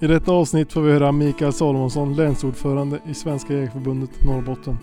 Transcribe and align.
I 0.00 0.06
detta 0.06 0.32
avsnitt 0.32 0.72
får 0.72 0.80
vi 0.80 0.92
höra 0.92 1.12
Mikael 1.12 1.52
Salomonsson, 1.52 2.14
länsordförande 2.14 3.00
i 3.06 3.14
Svenska 3.14 3.52
Jägareförbundet 3.54 4.24
Norrbotten. 4.24 4.78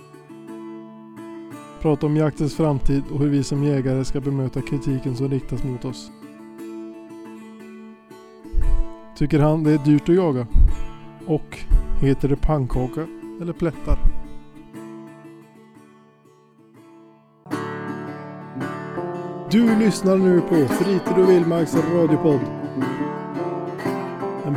Prata 1.81 2.05
om 2.05 2.17
jaktens 2.17 2.55
framtid 2.55 3.03
och 3.11 3.19
hur 3.19 3.29
vi 3.29 3.43
som 3.43 3.63
jägare 3.63 4.05
ska 4.05 4.19
bemöta 4.19 4.61
kritiken 4.61 5.15
som 5.15 5.29
riktas 5.29 5.63
mot 5.63 5.85
oss. 5.85 6.11
Tycker 9.17 9.39
han 9.39 9.63
det 9.63 9.71
är 9.71 9.77
dyrt 9.77 10.09
att 10.09 10.15
jaga? 10.15 10.47
Och 11.25 11.59
heter 12.01 12.27
det 12.27 12.35
pannkaka 12.35 13.07
eller 13.41 13.53
plättar? 13.53 13.99
Du 19.51 19.79
lyssnar 19.79 20.17
nu 20.17 20.41
på 20.41 20.55
Fritid 20.55 21.23
och 21.23 21.29
Vildmarks 21.29 21.75
radiopodd. 21.75 22.60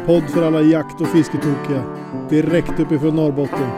En 0.05 0.09
podd 0.09 0.31
för 0.31 0.43
alla 0.47 0.63
jakt 0.63 1.01
och 1.01 1.07
fisketokiga. 1.07 1.85
Direkt 2.31 2.81
uppifrån 2.81 3.17
Norrbotten. 3.17 3.69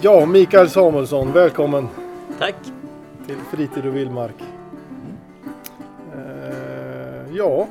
Ja, 0.00 0.26
Mikael 0.26 0.68
Samuelsson, 0.70 1.32
välkommen 1.32 1.88
Tack! 2.38 2.54
till 3.26 3.36
Fritid 3.36 3.86
och 3.86 3.96
Vildmark. 3.96 4.34
Eh, 6.14 7.36
ja, 7.36 7.68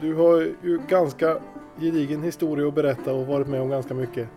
du 0.00 0.14
har 0.14 0.38
ju 0.62 0.80
ganska 0.88 1.38
gedigen 1.80 2.22
historia 2.22 2.68
att 2.68 2.74
berätta 2.74 3.12
och 3.12 3.26
varit 3.26 3.48
med 3.48 3.60
om 3.60 3.68
ganska 3.68 3.94
mycket. 3.94 4.28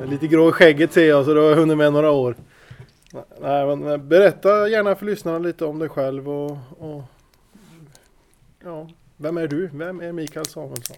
Eh, 0.00 0.10
lite 0.10 0.26
grå 0.26 0.48
i 0.48 0.52
skägget 0.52 0.92
ser 0.92 1.08
jag, 1.08 1.24
så 1.24 1.34
du 1.34 1.40
har 1.40 1.54
hunnit 1.54 1.76
med 1.76 1.92
några 1.92 2.10
år. 2.10 2.36
Nej, 3.40 3.76
men 3.76 4.08
berätta 4.08 4.68
gärna 4.68 4.96
för 4.96 5.06
lyssnarna 5.06 5.38
lite 5.38 5.64
om 5.64 5.78
dig 5.78 5.88
själv 5.88 6.28
och, 6.28 6.58
och 6.78 7.02
ja, 8.64 8.88
vem 9.16 9.38
är 9.38 9.48
du? 9.48 9.70
Vem 9.72 10.00
är 10.00 10.12
Mikael 10.12 10.46
Samuelsson? 10.46 10.96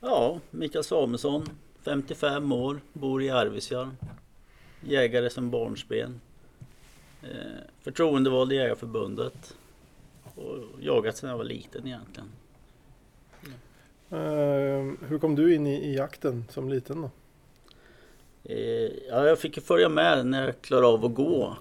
Ja, 0.00 0.40
Mikael 0.50 0.84
Samuelsson, 0.84 1.46
55 1.84 2.52
år, 2.52 2.80
bor 2.92 3.22
i 3.22 3.30
Arvidsjaur. 3.30 3.90
Jägare 4.80 5.30
som 5.30 5.50
barnsben. 5.50 6.20
Eh, 7.22 7.28
förtroendevald 7.80 8.52
i 8.52 8.56
Jägarförbundet. 8.56 9.56
Och 10.34 10.58
jagat 10.80 11.16
sedan 11.16 11.30
jag 11.30 11.36
var 11.36 11.44
liten 11.44 11.86
egentligen. 11.86 12.28
Eh, 14.10 15.08
hur 15.08 15.18
kom 15.18 15.34
du 15.34 15.54
in 15.54 15.66
i, 15.66 15.74
i 15.74 15.96
jakten 15.96 16.44
som 16.50 16.68
liten 16.68 17.02
då? 17.02 17.10
Eh, 18.44 18.90
ja, 19.08 19.26
jag 19.26 19.38
fick 19.38 19.56
ju 19.56 19.62
följa 19.62 19.88
med 19.88 20.26
när 20.26 20.44
jag 20.44 20.62
klarade 20.62 20.86
av 20.86 21.04
att 21.04 21.14
gå 21.14 21.56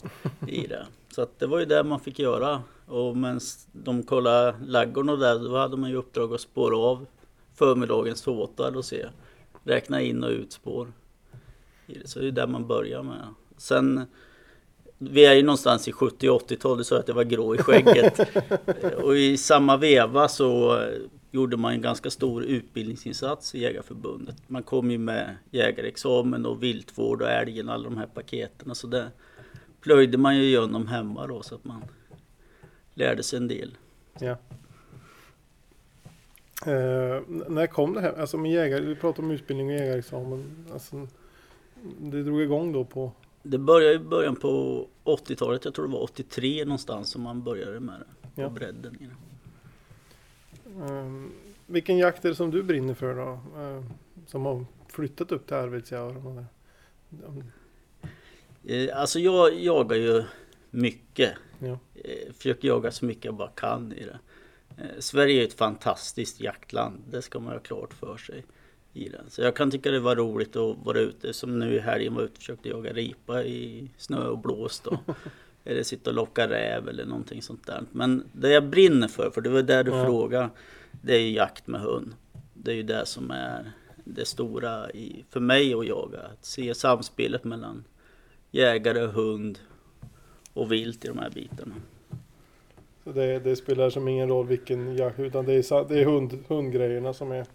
i 0.48 0.68
det. 0.68 0.86
Så 1.16 1.22
att 1.22 1.40
det 1.40 1.48
var 1.48 1.60
ju 1.60 1.66
det 1.66 1.84
man 1.84 2.00
fick 2.00 2.20
göra. 2.20 2.62
Och 2.86 3.18
medan 3.18 3.40
de 3.72 4.04
kollade 4.04 4.56
laggorna 4.66 5.12
och 5.12 5.20
där, 5.20 5.40
då 5.40 5.58
hade 5.58 5.78
man 5.78 5.90
ju 5.90 5.96
uppdrag 5.96 6.34
att 6.34 6.42
spåra 6.42 6.78
av 6.78 7.06
förmiddagens 7.56 8.20
såtar 8.20 8.78
och 8.78 8.86
se. 8.86 9.06
Räkna 9.64 10.02
in 10.02 10.24
och 10.24 10.30
ut 10.30 10.54
spår. 10.54 10.92
Så 12.06 12.20
det 12.20 12.28
är 12.28 12.32
där 12.32 12.48
man 12.48 12.68
börjar 12.68 13.04
med. 13.04 13.28
Sen, 13.58 14.06
vi 14.98 15.26
är 15.26 15.34
ju 15.34 15.44
någonstans 15.44 15.88
i 15.88 15.92
70 15.92 16.30
80-tal, 16.30 16.78
du 16.78 16.84
sa 16.84 17.00
att 17.00 17.08
jag 17.08 17.16
var 17.16 17.24
grå 17.24 17.56
i 17.56 17.58
skägget. 17.58 18.20
och 19.04 19.18
i 19.18 19.38
samma 19.38 19.78
veva 19.78 20.28
så 20.28 20.82
gjorde 21.38 21.58
man 21.58 21.74
en 21.74 21.82
ganska 21.82 22.10
stor 22.10 22.44
utbildningsinsats 22.44 23.56
i 23.56 23.60
Jägarförbundet. 23.62 24.36
Man 24.48 24.64
kom 24.64 24.92
ju 24.92 24.98
med 24.98 25.36
jägarexamen 25.52 26.46
och 26.46 26.64
viltvård 26.64 27.22
och 27.22 27.30
älgen 27.30 27.68
och 27.70 27.74
alla 27.76 27.84
de 27.84 27.98
här 27.98 28.08
paketen. 28.08 28.76
Så 28.76 28.88
det 28.88 29.12
plöjde 29.82 30.18
man 30.18 30.38
ju 30.38 30.44
igenom 30.44 30.88
hemma 30.88 31.28
då 31.28 31.42
så 31.42 31.56
att 31.56 31.64
man 31.66 31.82
lärde 32.94 33.24
sig 33.24 33.38
en 33.38 33.48
del. 33.48 33.78
Ja. 34.20 34.38
Eh, 36.66 37.22
när 37.48 37.68
kom 37.68 37.94
det 37.94 38.02
här? 38.02 38.14
Alltså 38.20 38.38
med 38.38 38.52
jägare, 38.52 38.82
vi 38.82 38.96
pratar 38.96 39.24
om 39.24 39.32
utbildning 39.32 39.68
och 39.68 39.74
jägarexamen. 39.74 40.66
Alltså, 40.74 41.08
det 42.00 42.24
drog 42.24 42.42
igång 42.42 42.72
då 42.74 42.86
på? 42.86 43.12
Det 43.44 43.58
började 43.58 43.96
i 43.96 44.00
början 44.00 44.36
på 44.36 44.88
80-talet, 45.04 45.66
jag 45.66 45.74
tror 45.74 45.88
det 45.88 45.94
var 45.94 46.02
83 46.04 46.66
någonstans 46.66 47.10
som 47.10 47.22
man 47.22 47.44
började 47.44 47.80
med 47.80 47.96
det. 48.00 48.28
På 48.36 48.42
Ja. 48.42 48.50
bredden. 48.50 48.98
Eh, 50.78 51.12
vilken 51.66 51.98
jakt 51.98 52.26
är 52.26 52.30
det 52.30 52.36
som 52.36 52.52
du 52.52 52.64
brinner 52.64 52.94
för 52.94 53.16
då? 53.16 53.40
Eh, 53.62 53.84
som 54.26 54.46
har 54.46 54.66
flyttat 54.88 55.32
upp 55.32 55.48
till 55.48 55.56
Arvidsjaur? 55.56 56.46
Eh, 58.64 59.00
Alltså 59.00 59.20
jag 59.20 59.60
jagar 59.60 59.98
ju 59.98 60.24
mycket. 60.72 61.34
Ja. 61.60 61.80
Eh, 61.96 62.34
Försöker 62.34 62.68
jaga 62.68 62.92
så 62.92 63.06
mycket 63.06 63.26
jag 63.26 63.36
bara 63.36 63.50
kan 63.50 63.94
i 63.94 64.04
det. 64.06 64.20
Eh, 64.78 65.00
Sverige 65.00 65.42
är 65.42 65.46
ett 65.48 65.54
fantastiskt 65.54 66.42
jaktland. 66.42 67.04
Det 67.12 67.22
ska 67.22 67.40
man 67.40 67.54
ha 67.54 67.60
klart 67.60 67.94
för 67.94 68.18
sig. 68.18 68.46
I 68.94 69.10
det. 69.10 69.22
Så 69.28 69.42
jag 69.42 69.56
kan 69.56 69.72
tycka 69.72 69.92
det 69.92 70.00
var 70.00 70.16
roligt 70.16 70.56
att 70.56 70.78
vara 70.84 71.00
ute. 71.00 71.34
Som 71.34 71.60
nu 71.60 71.76
i 71.76 71.80
helgen 71.80 72.16
var 72.16 72.22
ute 72.22 72.32
och 72.32 72.38
försökte 72.38 72.70
jaga 72.70 72.94
ripa 72.94 73.44
i 73.44 73.92
snö 73.98 74.28
och 74.28 74.38
blåst. 74.40 74.88
Eller 75.70 75.84
sitta 75.84 76.10
och 76.10 76.16
locka 76.16 76.48
räv 76.50 76.90
eller 76.90 77.06
någonting 77.06 77.42
sånt 77.42 77.68
där. 77.68 77.84
Men 77.92 78.24
det 78.34 78.50
jag 78.50 78.64
brinner 78.70 79.08
för, 79.08 79.30
för 79.30 79.42
det 79.42 79.50
var 79.50 79.62
där 79.62 79.84
du 79.84 79.92
Ja. 79.92 80.06
frågade. 80.06 80.50
Det 81.02 81.16
är 81.16 81.20
ju 81.20 81.32
jakt 81.32 81.68
med 81.68 81.82
hund. 81.82 82.14
Det 82.54 82.72
är 82.72 82.76
ju 82.76 82.84
det 82.84 83.06
som 83.06 83.32
är 83.32 83.72
det 83.96 84.26
stora 84.26 84.92
i, 84.92 85.26
för 85.30 85.40
mig 85.40 85.74
att 85.74 85.88
jaga. 85.88 86.20
Att 86.20 86.46
se 86.46 86.74
samspelet 86.76 87.44
mellan 87.44 87.84
jägare, 88.52 89.06
hund 89.06 89.60
och 90.54 90.72
vilt 90.72 91.06
i 91.06 91.08
de 91.08 91.18
här 91.18 91.30
bitarna. 91.30 91.76
Så 93.04 93.12
det, 93.12 93.40
det 93.40 93.56
spelar 93.56 93.90
som 93.90 94.08
ingen 94.08 94.30
roll 94.30 94.48
vilken 94.48 94.96
jakt, 94.98 95.20
utan 95.20 95.46
det 95.46 95.54
är, 95.54 95.88
det 95.90 96.00
är 96.00 96.06
hund, 96.06 96.44
hundgrejerna 96.48 97.14
som 97.14 97.32
är... 97.32 97.46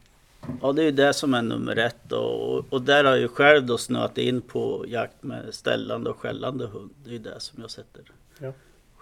Ja, 0.62 0.72
det 0.72 0.82
är 0.82 0.84
ju 0.84 0.92
det 0.92 1.12
som 1.12 1.34
är 1.34 1.42
nummer 1.42 1.76
ett 1.76 2.12
och, 2.12 2.72
och 2.72 2.82
där 2.82 3.04
har 3.04 3.10
jag 3.10 3.20
ju 3.20 3.28
själv 3.28 3.66
då 3.66 3.78
snöat 3.78 4.18
in 4.18 4.40
på 4.40 4.84
jakt 4.88 5.22
med 5.22 5.54
ställande 5.54 6.10
och 6.10 6.16
skällande 6.16 6.66
hund. 6.66 6.90
Det 7.04 7.10
är 7.10 7.12
ju 7.12 7.18
det 7.18 7.40
som 7.40 7.60
jag 7.60 7.70
sätter. 7.70 8.02
Ja. 8.38 8.52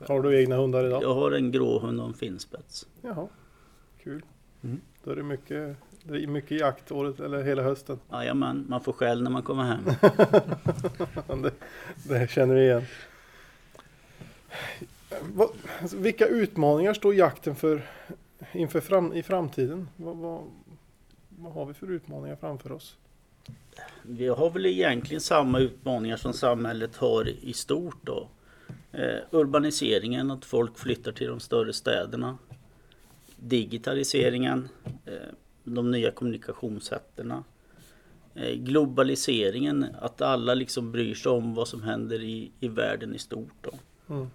Har 0.09 0.23
du 0.23 0.41
egna 0.41 0.57
hundar 0.57 0.87
idag? 0.87 1.03
Jag 1.03 1.15
har 1.15 1.33
en 1.33 1.51
gråhund 1.51 2.01
och 2.01 2.07
en 2.07 2.15
finspets. 2.15 2.87
Jaha, 3.03 3.29
kul. 4.03 4.23
Mm. 4.63 4.81
Då 5.05 5.11
är 5.11 5.17
det 5.17 5.23
mycket, 5.23 5.77
det 6.03 6.23
är 6.23 6.27
mycket 6.27 6.61
jakt 6.61 6.93
året, 6.93 7.21
eller 7.21 7.43
hela 7.43 7.63
hösten. 7.63 7.99
Jajamän, 8.13 8.67
man 8.69 8.81
får 8.81 8.93
skäll 8.93 9.23
när 9.23 9.31
man 9.31 9.43
kommer 9.43 9.63
hem. 9.65 9.85
det, 11.43 11.53
det 12.09 12.31
känner 12.31 12.55
vi 12.55 12.63
igen. 12.63 12.83
Alltså, 15.81 15.97
vilka 15.97 16.27
utmaningar 16.27 16.95
står 16.95 17.15
jakten 17.15 17.55
för 17.55 17.83
inför 18.53 18.81
fram, 18.81 19.13
i 19.13 19.23
framtiden? 19.23 19.89
Vad, 19.97 20.17
vad, 20.17 20.43
vad 21.43 21.53
har 21.53 21.67
vi 21.67 21.75
för 21.75 21.91
utmaningar 21.91 22.37
framför 22.37 22.73
oss? 22.73 22.97
Vi 24.03 24.29
har 24.29 24.51
väl 24.51 24.67
egentligen 24.67 25.21
samma 25.21 25.59
utmaningar 25.59 26.17
som 26.17 26.33
samhället 26.33 26.97
har 26.97 27.29
i 27.29 27.53
stort 27.53 27.99
då. 28.03 28.29
Eh, 28.93 29.19
urbaniseringen, 29.31 30.31
att 30.31 30.45
folk 30.45 30.79
flyttar 30.79 31.13
till 31.13 31.27
de 31.27 31.41
större 31.41 31.73
städerna. 31.73 32.39
Digitaliseringen, 33.37 34.69
eh, 34.85 35.13
de 35.65 35.91
nya 35.91 36.11
kommunikationssätten. 36.11 37.33
Eh, 38.35 38.55
globaliseringen, 38.55 39.87
att 40.01 40.21
alla 40.21 40.55
liksom 40.55 40.93
bryr 40.93 41.15
sig 41.15 41.33
om 41.33 41.55
vad 41.55 41.69
som 41.69 41.83
händer 41.83 42.23
i, 42.23 42.51
i 42.61 42.69
världen 42.69 43.15
i 43.15 43.19
stort. 43.19 43.55
Då. 43.61 43.71
Mm. 44.15 44.27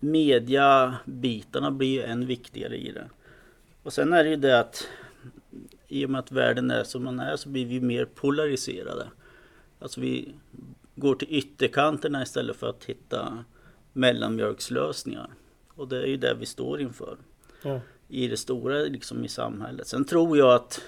Mediabitarna 0.00 1.70
blir 1.70 1.88
ju 1.88 2.02
än 2.02 2.26
viktigare 2.26 2.76
i 2.76 2.92
det. 2.92 3.10
Och 3.82 3.92
sen 3.92 4.12
är 4.12 4.24
det 4.24 4.30
ju 4.30 4.36
det 4.36 4.60
att 4.60 4.88
i 5.92 6.06
och 6.06 6.10
med 6.10 6.18
att 6.18 6.32
världen 6.32 6.70
är 6.70 6.84
som 6.84 7.04
den 7.04 7.20
är 7.20 7.36
så 7.36 7.48
blir 7.48 7.66
vi 7.66 7.80
mer 7.80 8.04
polariserade. 8.04 9.06
Alltså 9.78 10.00
vi 10.00 10.34
går 10.94 11.14
till 11.14 11.28
ytterkanterna 11.30 12.22
istället 12.22 12.56
för 12.56 12.66
att 12.70 12.84
hitta 12.84 13.44
mellanmjölkslösningar. 13.92 15.30
Och 15.68 15.88
det 15.88 16.02
är 16.02 16.06
ju 16.06 16.16
det 16.16 16.34
vi 16.34 16.46
står 16.46 16.80
inför 16.80 17.16
Ja. 17.62 17.80
i 18.08 18.28
det 18.28 18.36
stora 18.36 18.78
liksom 18.78 19.24
i 19.24 19.28
samhället. 19.28 19.86
Sen 19.86 20.04
tror 20.04 20.38
jag 20.38 20.54
att 20.54 20.80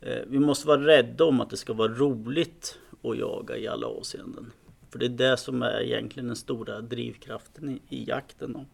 eh, 0.00 0.22
vi 0.26 0.38
måste 0.38 0.68
vara 0.68 0.86
rädda 0.86 1.24
om 1.24 1.40
att 1.40 1.50
det 1.50 1.56
ska 1.56 1.72
vara 1.72 1.92
roligt 1.92 2.78
att 3.02 3.18
jaga 3.18 3.56
i 3.56 3.68
alla 3.68 3.86
avseenden. 3.86 4.52
För 4.90 4.98
det 4.98 5.06
är 5.06 5.30
det 5.30 5.36
som 5.36 5.62
är 5.62 5.80
egentligen 5.80 6.26
den 6.26 6.36
stora 6.36 6.80
drivkraften 6.80 7.68
i, 7.70 7.80
i 7.88 8.04
jakten. 8.08 8.52
Då. 8.52 8.64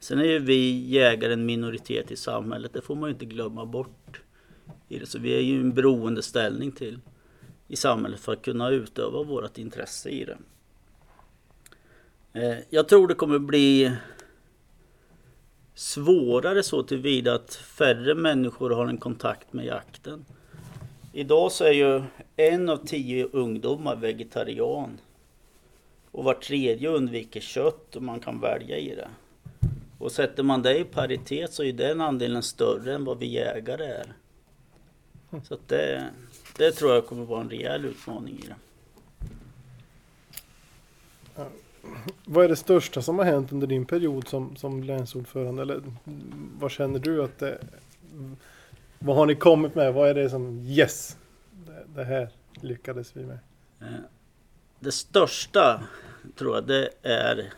Sen 0.00 0.18
är 0.18 0.24
ju 0.24 0.38
vi 0.38 0.86
jägare 0.86 1.32
en 1.32 1.46
minoritet 1.46 2.10
i 2.10 2.16
samhället, 2.16 2.72
det 2.72 2.80
får 2.80 2.94
man 2.94 3.08
ju 3.08 3.12
inte 3.12 3.24
glömma 3.24 3.66
bort. 3.66 4.20
Så 5.04 5.18
vi 5.18 5.34
är 5.34 5.40
ju 5.40 5.56
i 5.56 5.60
en 5.60 5.74
beroendeställning 5.74 6.72
till 6.72 6.98
i 7.68 7.76
samhället 7.76 8.20
för 8.20 8.32
att 8.32 8.42
kunna 8.42 8.70
utöva 8.70 9.22
vårt 9.22 9.58
intresse 9.58 10.08
i 10.08 10.24
det. 10.24 10.38
Eh, 12.32 12.58
jag 12.70 12.88
tror 12.88 13.08
det 13.08 13.14
kommer 13.14 13.38
bli 13.38 13.92
svårare 15.74 16.62
så 16.62 16.82
tillvida 16.82 17.34
att 17.34 17.54
färre 17.54 18.14
människor 18.14 18.70
har 18.70 18.86
en 18.86 18.98
kontakt 18.98 19.52
med 19.52 19.64
jakten. 19.64 20.24
Idag 21.12 21.52
så 21.52 21.64
är 21.64 21.72
ju 21.72 22.02
en 22.36 22.68
av 22.68 22.76
tio 22.76 23.28
ungdomar 23.32 23.96
vegetarian. 23.96 24.98
Och 26.10 26.24
var 26.24 26.34
tredje 26.34 26.88
undviker 26.88 27.40
kött 27.40 27.96
och 27.96 28.02
man 28.02 28.20
kan 28.20 28.40
välja 28.40 28.78
i 28.78 28.94
det. 28.94 29.08
Och 29.98 30.12
sätter 30.12 30.42
man 30.42 30.62
det 30.62 30.78
i 30.78 30.84
paritet 30.84 31.52
så 31.52 31.64
är 31.64 31.72
den 31.72 32.00
andelen 32.00 32.42
större 32.42 32.94
än 32.94 33.04
vad 33.04 33.18
vi 33.18 33.26
jägare 33.26 33.84
är. 33.84 34.12
Så 35.44 35.54
att 35.54 35.68
det, 35.68 36.10
det 36.56 36.72
tror 36.72 36.94
jag 36.94 37.06
kommer 37.06 37.24
vara 37.24 37.40
en 37.40 37.50
rejäl 37.50 37.84
utmaning 37.84 38.38
i 38.38 38.46
det. 38.46 38.54
Vad 42.24 42.44
är 42.44 42.48
det 42.48 42.56
största 42.56 43.02
som 43.02 43.18
har 43.18 43.24
hänt 43.24 43.52
under 43.52 43.66
din 43.66 43.86
period 43.86 44.28
som, 44.28 44.56
som 44.56 44.82
länsordförande? 44.82 45.62
Eller 45.62 45.82
vad 46.58 46.70
känner 46.70 46.98
du 46.98 47.24
att 47.24 47.38
det... 47.38 47.58
Vad 48.98 49.16
har 49.16 49.26
ni 49.26 49.34
kommit 49.34 49.74
med? 49.74 49.94
Vad 49.94 50.08
är 50.08 50.14
det 50.14 50.30
som 50.30 50.58
yes? 50.58 51.16
Det, 51.50 51.84
det 51.94 52.04
här 52.04 52.28
lyckades 52.60 53.16
vi 53.16 53.24
med. 53.24 53.38
Eh, 53.80 53.86
det 54.80 54.92
största 54.92 55.82
tror 56.36 56.54
jag 56.54 56.66
det 56.66 56.90
är 57.02 57.52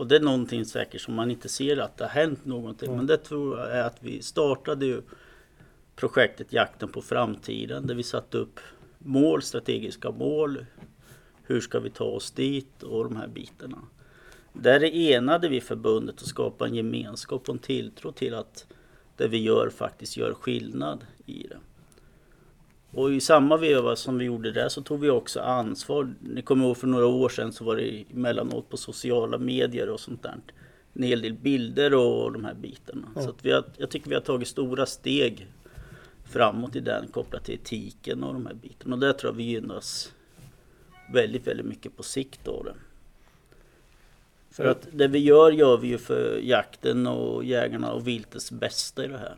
och 0.00 0.06
det 0.06 0.16
är 0.16 0.20
någonting 0.20 0.64
säkert 0.64 1.00
som 1.00 1.14
man 1.14 1.30
inte 1.30 1.48
ser 1.48 1.76
att 1.76 1.96
det 1.96 2.04
har 2.04 2.10
hänt 2.10 2.44
någonting. 2.44 2.86
Mm. 2.88 2.96
Men 2.96 3.06
det 3.06 3.16
tror 3.16 3.58
jag 3.58 3.70
är 3.70 3.82
att 3.82 3.96
vi 4.00 4.22
startade 4.22 4.86
ju 4.86 5.02
projektet 5.96 6.52
Jakten 6.52 6.88
på 6.88 7.02
framtiden 7.02 7.86
där 7.86 7.94
vi 7.94 8.02
satte 8.02 8.38
upp 8.38 8.60
mål, 8.98 9.42
strategiska 9.42 10.10
mål. 10.10 10.66
Hur 11.42 11.60
ska 11.60 11.80
vi 11.80 11.90
ta 11.90 12.04
oss 12.04 12.30
dit 12.30 12.82
och 12.82 13.04
de 13.04 13.16
här 13.16 13.28
bitarna. 13.28 13.78
Där 14.52 14.84
enade 14.84 15.48
vi 15.48 15.60
förbundet 15.60 16.22
och 16.22 16.28
skapade 16.28 16.70
en 16.70 16.76
gemenskap 16.76 17.48
och 17.48 17.54
en 17.54 17.58
tilltro 17.58 18.12
till 18.12 18.34
att 18.34 18.66
det 19.16 19.28
vi 19.28 19.38
gör 19.38 19.70
faktiskt 19.70 20.16
gör 20.16 20.34
skillnad 20.34 21.06
i 21.26 21.46
det. 21.48 21.58
Och 22.92 23.12
i 23.12 23.20
samma 23.20 23.56
veva 23.56 23.96
som 23.96 24.18
vi 24.18 24.24
gjorde 24.24 24.52
det 24.52 24.70
så 24.70 24.82
tog 24.82 25.00
vi 25.00 25.10
också 25.10 25.40
ansvar. 25.40 26.14
Ni 26.20 26.42
kommer 26.42 26.64
ihåg 26.64 26.76
för 26.76 26.86
några 26.86 27.06
år 27.06 27.28
sedan 27.28 27.52
så 27.52 27.64
var 27.64 27.76
det 27.76 28.04
emellanåt 28.12 28.68
på 28.68 28.76
sociala 28.76 29.38
medier 29.38 29.88
och 29.88 30.00
sånt 30.00 30.22
där. 30.22 30.38
En 30.94 31.02
hel 31.02 31.22
del 31.22 31.34
bilder 31.34 31.94
och 31.94 32.32
de 32.32 32.44
här 32.44 32.54
bitarna. 32.54 33.08
Mm. 33.16 33.26
Så 33.26 33.34
vi 33.42 33.52
har, 33.52 33.64
jag 33.76 33.90
tycker 33.90 34.08
vi 34.08 34.14
har 34.14 34.22
tagit 34.22 34.48
stora 34.48 34.86
steg 34.86 35.46
framåt 36.24 36.76
i 36.76 36.80
den 36.80 37.06
kopplat 37.08 37.44
till 37.44 37.54
etiken 37.54 38.24
och 38.24 38.34
de 38.34 38.46
här 38.46 38.54
bitarna. 38.54 38.94
Och 38.94 39.00
det 39.00 39.12
tror 39.12 39.32
jag 39.32 39.36
vi 39.36 39.42
gynnas 39.42 40.12
väldigt, 41.12 41.46
väldigt 41.46 41.66
mycket 41.66 41.96
på 41.96 42.02
sikt 42.02 42.48
av 42.48 42.64
det. 42.64 42.74
För 44.50 44.64
att 44.64 44.88
det 44.92 45.08
vi 45.08 45.18
gör, 45.18 45.50
gör 45.52 45.76
vi 45.76 45.88
ju 45.88 45.98
för 45.98 46.40
jakten 46.42 47.06
och 47.06 47.44
jägarna 47.44 47.92
och 47.92 48.08
viltets 48.08 48.50
bästa 48.50 49.04
i 49.04 49.08
det 49.08 49.18
här. 49.18 49.36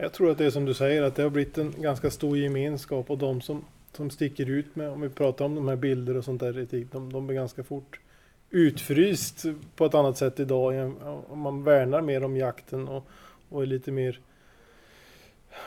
Jag 0.00 0.12
tror 0.12 0.30
att 0.30 0.38
det 0.38 0.44
är 0.44 0.50
som 0.50 0.64
du 0.64 0.74
säger, 0.74 1.02
att 1.02 1.14
det 1.14 1.22
har 1.22 1.30
blivit 1.30 1.58
en 1.58 1.74
ganska 1.82 2.10
stor 2.10 2.38
gemenskap 2.38 3.10
och 3.10 3.18
de 3.18 3.40
som, 3.40 3.64
som 3.92 4.10
sticker 4.10 4.50
ut 4.50 4.76
med, 4.76 4.90
om 4.90 5.00
vi 5.00 5.08
pratar 5.08 5.44
om 5.44 5.54
de 5.54 5.68
här 5.68 5.76
bilder 5.76 6.16
och 6.16 6.24
sånt 6.24 6.40
där 6.40 6.66
de, 6.92 7.12
de 7.12 7.26
blir 7.26 7.36
ganska 7.36 7.64
fort 7.64 8.00
utfryst 8.50 9.44
på 9.76 9.84
ett 9.84 9.94
annat 9.94 10.18
sätt 10.18 10.40
idag. 10.40 10.92
Om 11.28 11.38
man 11.38 11.64
värnar 11.64 12.00
mer 12.00 12.24
om 12.24 12.36
jakten 12.36 12.88
och, 12.88 13.06
och 13.48 13.62
är 13.62 13.66
lite 13.66 13.92
mer 13.92 14.20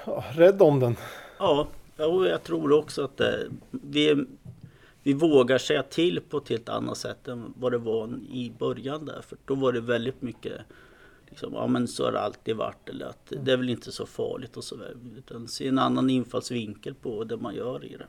ja, 0.05 0.23
rädd 0.31 0.61
om 0.61 0.79
den. 0.79 0.95
Ja, 1.39 1.67
jag 1.97 2.43
tror 2.43 2.71
också 2.71 3.03
att 3.03 3.17
det, 3.17 3.49
vi, 3.71 4.25
vi 5.03 5.13
vågar 5.13 5.57
säga 5.57 5.83
till 5.83 6.21
på 6.29 6.37
ett 6.37 6.49
helt 6.49 6.69
annat 6.69 6.97
sätt 6.97 7.27
än 7.27 7.53
vad 7.57 7.71
det 7.71 7.77
var 7.77 8.19
i 8.31 8.51
början 8.59 9.05
där. 9.05 9.21
För 9.21 9.37
då 9.45 9.55
var 9.55 9.73
det 9.73 9.81
väldigt 9.81 10.21
mycket 10.21 10.53
liksom, 11.31 11.53
ja 11.53 11.67
men 11.67 11.87
så 11.87 12.05
har 12.05 12.11
det 12.11 12.21
alltid 12.21 12.55
varit 12.55 12.89
eller 12.89 13.05
att 13.05 13.33
det 13.43 13.51
är 13.51 13.57
väl 13.57 13.69
inte 13.69 13.91
så 13.91 14.05
farligt 14.05 14.57
och 14.57 14.63
så 14.63 14.75
vidare. 14.75 14.93
Utan 15.17 15.47
se 15.47 15.67
en 15.67 15.79
annan 15.79 16.09
infallsvinkel 16.09 16.93
på 16.93 17.23
det 17.23 17.37
man 17.37 17.55
gör 17.55 17.85
i 17.85 17.97
det. 17.97 18.07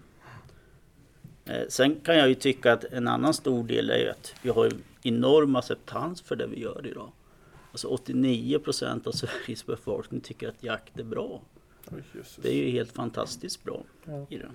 Eh, 1.44 1.68
sen 1.68 2.00
kan 2.00 2.16
jag 2.16 2.28
ju 2.28 2.34
tycka 2.34 2.72
att 2.72 2.84
en 2.84 3.08
annan 3.08 3.34
stor 3.34 3.64
del 3.64 3.90
är 3.90 4.10
att 4.10 4.34
vi 4.42 4.50
har 4.50 4.72
enorm 5.02 5.56
acceptans 5.56 6.22
för 6.22 6.36
det 6.36 6.46
vi 6.46 6.60
gör 6.60 6.86
idag. 6.86 7.12
Alltså 7.70 7.88
89 7.88 8.58
procent 8.58 9.06
av 9.06 9.12
Sveriges 9.12 9.66
befolkning 9.66 10.20
tycker 10.20 10.48
att 10.48 10.62
jakt 10.62 10.98
är 10.98 11.04
bra. 11.04 11.42
Det 12.36 12.48
är 12.48 12.64
ju 12.64 12.70
helt 12.70 12.92
fantastiskt 12.92 13.64
bra 13.64 13.82
ja. 14.04 14.26
i 14.30 14.36
det. 14.36 14.50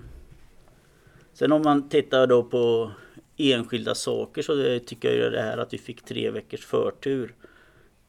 Sen 1.34 1.52
om 1.52 1.62
man 1.62 1.90
tittar 1.90 2.28
då 2.28 2.44
på 2.44 2.92
enskilda 3.38 3.96
saker 3.96 4.42
så 4.42 4.80
tycker 4.86 5.12
jag 5.12 5.32
det 5.32 5.42
här 5.42 5.58
att 5.58 5.74
vi 5.74 5.78
fick 5.78 6.02
tre 6.02 6.32
veckors 6.32 6.66
förtur 6.66 7.36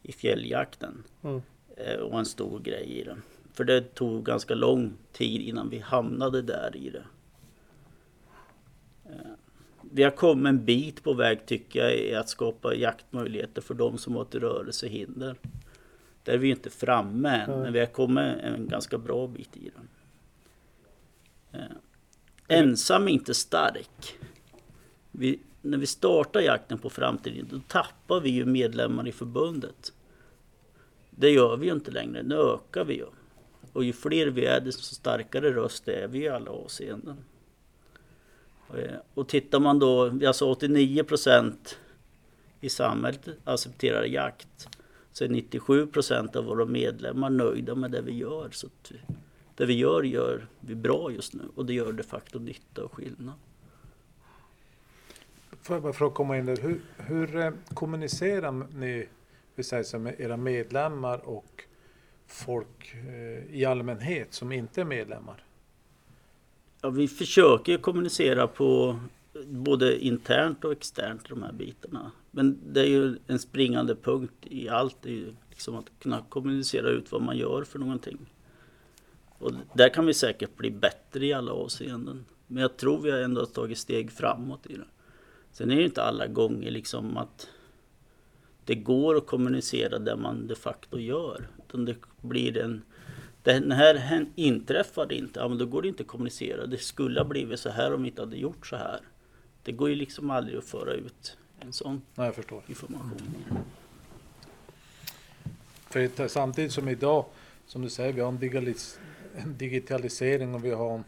i 0.09 0.13
fjälljakten. 0.13 1.05
Mm. 1.23 1.43
Eh, 1.77 1.95
och 1.95 2.19
en 2.19 2.25
stor 2.25 2.61
grej 2.61 2.85
i 2.85 3.05
det. 3.05 3.17
För 3.53 3.65
det 3.65 3.95
tog 3.95 4.25
ganska 4.25 4.55
lång 4.55 4.93
tid 5.13 5.41
innan 5.41 5.69
vi 5.69 5.79
hamnade 5.79 6.43
där 6.43 6.77
i 6.77 6.91
det. 6.91 7.05
Eh, 9.05 9.31
vi 9.81 10.03
har 10.03 10.11
kommit 10.11 10.49
en 10.49 10.65
bit 10.65 11.03
på 11.03 11.15
väg 11.15 11.47
tycker 11.47 11.81
jag 11.81 11.97
i 11.99 12.15
att 12.15 12.29
skapa 12.29 12.75
jaktmöjligheter 12.75 13.63
för 13.63 13.75
de 13.75 13.99
som 13.99 14.15
har 14.15 14.23
ett 14.23 14.35
rörelsehinder. 14.35 15.37
Där 16.23 16.33
är 16.33 16.39
vi 16.39 16.51
inte 16.51 16.71
framme 16.71 17.29
än, 17.29 17.51
mm. 17.51 17.61
men 17.61 17.73
vi 17.73 17.79
har 17.79 17.87
kommit 17.87 18.37
en 18.43 18.69
ganska 18.69 18.99
bra 18.99 19.27
bit 19.27 19.57
i 19.57 19.71
det. 19.71 21.59
Eh, 21.59 22.59
ensam 22.59 23.09
är 23.09 23.13
inte 23.13 23.35
stark. 23.35 24.19
Vi, 25.11 25.41
när 25.63 25.79
vi 25.79 25.87
startar 25.87 26.41
jakten 26.41 26.79
på 26.79 26.91
framtiden, 26.91 27.49
då 27.51 27.61
tappar 27.69 28.21
vi 28.21 28.31
ju 28.31 28.45
medlemmar 28.45 29.09
i 29.09 29.13
förbundet. 29.13 29.93
Det 31.21 31.31
gör 31.31 31.57
vi 31.57 31.67
ju 31.67 31.73
inte 31.73 31.91
längre, 31.91 32.23
nu 32.23 32.35
ökar 32.35 32.85
vi 32.85 32.95
ju. 32.95 33.07
Och 33.73 33.85
ju 33.85 33.93
fler 33.93 34.27
vi 34.27 34.47
är, 34.47 34.61
desto 34.61 34.83
starkare 34.83 35.53
röst 35.53 35.89
är 35.89 36.09
vi 36.09 36.19
i 36.19 36.29
alla 36.29 36.51
avseenden. 36.51 37.17
Eh, 38.75 38.95
och 39.15 39.29
tittar 39.29 39.61
man 39.61 39.79
då, 39.79 40.05
alltså 40.27 40.51
89 40.51 41.05
procent 41.05 41.79
i 42.61 42.69
samhället 42.69 43.29
accepterar 43.45 44.05
jakt. 44.05 44.69
Så 45.13 45.25
är 45.25 45.29
97 45.29 45.87
procent 45.87 46.37
av 46.37 46.45
våra 46.45 46.65
medlemmar 46.65 47.31
nöjda 47.31 47.75
med 47.75 47.91
det 47.91 48.03
vi 48.03 48.13
gör. 48.13 48.51
Så 48.51 48.69
det 49.55 49.67
vi 49.67 49.75
gör, 49.75 50.03
gör 50.03 50.47
vi 50.61 50.75
bra 50.75 51.13
just 51.13 51.35
nu 51.35 51.43
och 51.55 51.67
det 51.67 51.75
gör 51.75 51.93
de 51.93 52.03
facto 52.03 52.39
nytta 52.39 52.85
och 52.85 52.95
skillnad. 52.95 53.35
Får 55.63 55.77
jag 55.77 55.83
bara 55.83 55.93
fråga, 55.93 56.09
att 56.09 56.17
komma 56.17 56.39
in 56.39 56.47
där, 56.47 56.57
hur, 56.57 56.81
hur 56.97 57.37
eh, 57.37 57.53
kommunicerar 57.75 58.53
ni 58.75 59.09
vi 59.59 59.63
säger 59.63 59.99
med 59.99 60.21
era 60.21 60.37
medlemmar 60.37 61.29
och 61.29 61.65
folk 62.27 62.95
eh, 62.95 63.57
i 63.57 63.65
allmänhet 63.65 64.35
som 64.35 64.53
inte 64.53 64.81
är 64.81 64.85
medlemmar? 64.85 65.45
Ja, 66.81 66.91
vi 66.91 67.09
försöker 67.09 67.79
kommunicera 67.79 68.47
på 68.47 69.01
både 69.47 70.05
internt 70.05 70.65
och 70.65 70.73
externt 70.73 71.29
de 71.29 71.43
här 71.43 71.53
bitarna. 71.53 72.13
Men 72.31 72.59
det 72.73 72.81
är 72.81 72.87
ju 72.87 73.17
en 73.27 73.39
springande 73.39 73.95
punkt 73.95 74.35
i 74.43 74.69
allt, 74.69 74.97
det 75.03 75.09
är 75.09 75.15
ju 75.15 75.35
liksom 75.51 75.77
att 75.77 75.87
kunna 75.99 76.25
kommunicera 76.29 76.89
ut 76.89 77.13
vad 77.13 77.23
man 77.23 77.37
gör 77.37 77.65
för 77.65 77.79
någonting. 77.79 78.19
Och 79.39 79.53
där 79.75 79.89
kan 79.89 80.07
vi 80.07 80.15
säkert 80.15 80.57
bli 80.57 80.71
bättre 80.71 81.27
i 81.27 81.33
alla 81.33 81.53
avseenden. 81.53 82.25
Men 82.47 82.63
jag 82.63 82.77
tror 82.77 83.01
vi 83.01 83.11
har 83.11 83.19
ändå 83.19 83.47
tagit 83.47 83.79
steg 83.79 84.13
framåt 84.13 84.67
i 84.67 84.77
det. 84.77 84.87
Sen 85.53 85.71
är 85.71 85.77
det 85.77 85.85
inte 85.85 86.03
alla 86.03 86.27
gånger 86.27 86.71
liksom 86.71 87.17
att 87.17 87.49
det 88.69 88.75
går 88.75 89.17
att 89.17 89.27
kommunicera 89.27 89.99
det 89.99 90.17
man 90.17 90.47
de 90.47 90.55
facto 90.55 90.99
gör. 90.99 91.49
Utan 91.59 91.85
det 91.85 91.97
blir 92.21 92.59
en... 92.59 92.83
Den 93.43 93.73
här 93.73 94.27
inträffade 94.35 95.15
inte, 95.15 95.41
ja 95.41 95.49
men 95.49 95.59
då 95.59 95.67
går 95.67 95.83
det 95.83 95.89
inte 95.89 96.03
att 96.03 96.07
kommunicera. 96.09 96.67
Det 96.67 96.77
skulle 96.77 97.21
ha 97.21 97.25
blivit 97.25 97.61
så 97.61 97.71
här 97.71 97.95
om 97.95 98.03
vi 98.03 98.09
inte 98.09 98.23
hade 98.23 98.37
gjort 98.37 98.67
så 98.67 98.77
här. 98.77 99.01
Det 99.63 99.73
går 99.73 99.89
ju 99.89 99.95
liksom 99.95 100.31
aldrig 100.31 100.59
att 100.59 100.65
föra 100.65 100.93
ut 100.93 101.37
en 101.61 101.73
sån 101.73 102.03
Nej, 102.15 102.33
information. 102.67 103.13
För 105.91 106.29
samtidigt 106.29 106.73
som 106.73 106.89
idag, 106.89 107.25
som 107.67 107.83
du 107.83 107.91
säger, 107.91 108.13
vi 108.13 108.21
har 108.21 108.29
en, 108.29 108.75
en 109.37 109.59
digitalisering 109.59 110.55
och 110.55 110.65
vi 110.65 110.71
har 110.71 110.95
en 110.95 111.05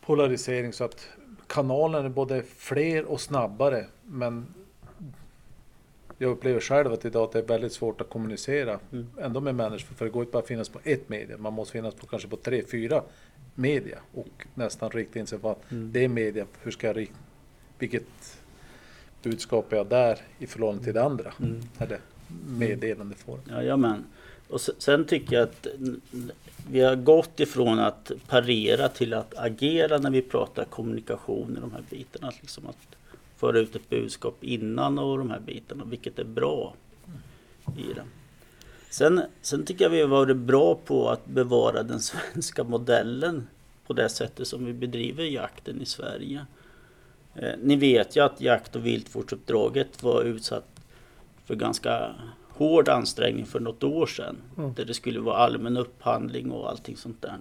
polarisering 0.00 0.72
så 0.72 0.84
att 0.84 1.08
kanalerna 1.46 2.04
är 2.04 2.10
både 2.10 2.42
fler 2.42 3.04
och 3.04 3.20
snabbare. 3.20 3.86
Men 4.02 4.46
jag 6.18 6.30
upplever 6.30 6.60
själv 6.60 6.92
att 6.92 7.04
idag 7.04 7.24
att 7.24 7.32
det 7.32 7.38
är 7.38 7.42
väldigt 7.42 7.72
svårt 7.72 8.00
att 8.00 8.10
kommunicera 8.10 8.80
mm. 8.92 9.06
ändå 9.20 9.40
med 9.40 9.54
människor. 9.54 9.94
För 9.94 10.04
det 10.04 10.10
går 10.10 10.22
inte 10.22 10.32
bara 10.32 10.38
att 10.38 10.48
finnas 10.48 10.68
på 10.68 10.80
ett 10.84 11.08
media. 11.08 11.38
Man 11.38 11.52
måste 11.52 11.72
finnas 11.72 11.94
på 11.94 12.06
kanske 12.06 12.28
på 12.28 12.36
tre, 12.36 12.62
fyra 12.70 13.02
media 13.54 13.98
och 14.14 14.46
nästan 14.54 14.90
rikta 14.90 15.18
in 15.18 15.26
sig 15.26 15.38
på 15.38 15.50
att 15.50 15.70
mm. 15.70 15.92
det 15.92 16.04
är 16.04 16.08
media. 16.08 16.46
Hur 16.62 16.70
ska 16.70 16.86
jag 16.86 16.96
rikta, 16.96 17.18
vilket 17.78 18.38
budskap 19.22 19.72
är 19.72 19.76
jag 19.76 19.86
där 19.86 20.18
i 20.38 20.46
förhållande 20.46 20.84
till 20.84 20.94
det 20.94 21.02
andra? 21.02 21.32
Mm. 21.40 21.60
Eller 21.78 22.00
meddelande 22.46 23.14
form. 23.14 23.40
Jajamän. 23.50 24.04
Och 24.48 24.60
sen 24.60 25.04
tycker 25.04 25.36
jag 25.36 25.42
att 25.42 25.66
vi 26.70 26.80
har 26.80 26.96
gått 26.96 27.40
ifrån 27.40 27.78
att 27.78 28.12
parera 28.28 28.88
till 28.88 29.14
att 29.14 29.34
agera 29.36 29.98
när 29.98 30.10
vi 30.10 30.22
pratar 30.22 30.64
kommunikation 30.64 31.56
i 31.56 31.60
de 31.60 31.72
här 31.72 31.82
bitarna. 31.90 32.32
Liksom 32.40 32.66
att 32.66 32.97
föra 33.38 33.58
ut 33.58 33.76
ett 33.76 33.90
budskap 33.90 34.44
innan 34.44 34.98
och 34.98 35.18
de 35.18 35.30
här 35.30 35.40
bitarna, 35.40 35.84
vilket 35.84 36.18
är 36.18 36.24
bra 36.24 36.74
i 37.76 37.92
det. 37.94 38.04
Sen, 38.90 39.22
sen 39.42 39.64
tycker 39.64 39.84
jag 39.84 39.90
vi 39.90 40.00
har 40.00 40.08
varit 40.08 40.36
bra 40.36 40.74
på 40.74 41.10
att 41.10 41.26
bevara 41.26 41.82
den 41.82 42.00
svenska 42.32 42.64
modellen 42.64 43.48
på 43.86 43.92
det 43.92 44.08
sättet 44.08 44.48
som 44.48 44.64
vi 44.64 44.72
bedriver 44.72 45.24
jakten 45.24 45.82
i 45.82 45.86
Sverige. 45.86 46.46
Eh, 47.34 47.52
ni 47.62 47.76
vet 47.76 48.16
ju 48.16 48.24
att 48.24 48.40
jakt 48.40 48.76
och 48.76 48.86
viltvårdsuppdraget 48.86 50.02
var 50.02 50.22
utsatt 50.22 50.80
för 51.44 51.54
ganska 51.54 52.14
hård 52.48 52.88
ansträngning 52.88 53.46
för 53.46 53.60
något 53.60 53.84
år 53.84 54.06
sedan. 54.06 54.36
Mm. 54.56 54.74
Där 54.74 54.84
det 54.84 54.94
skulle 54.94 55.20
vara 55.20 55.36
allmän 55.36 55.76
upphandling 55.76 56.50
och 56.50 56.70
allting 56.70 56.96
sånt 56.96 57.22
där. 57.22 57.38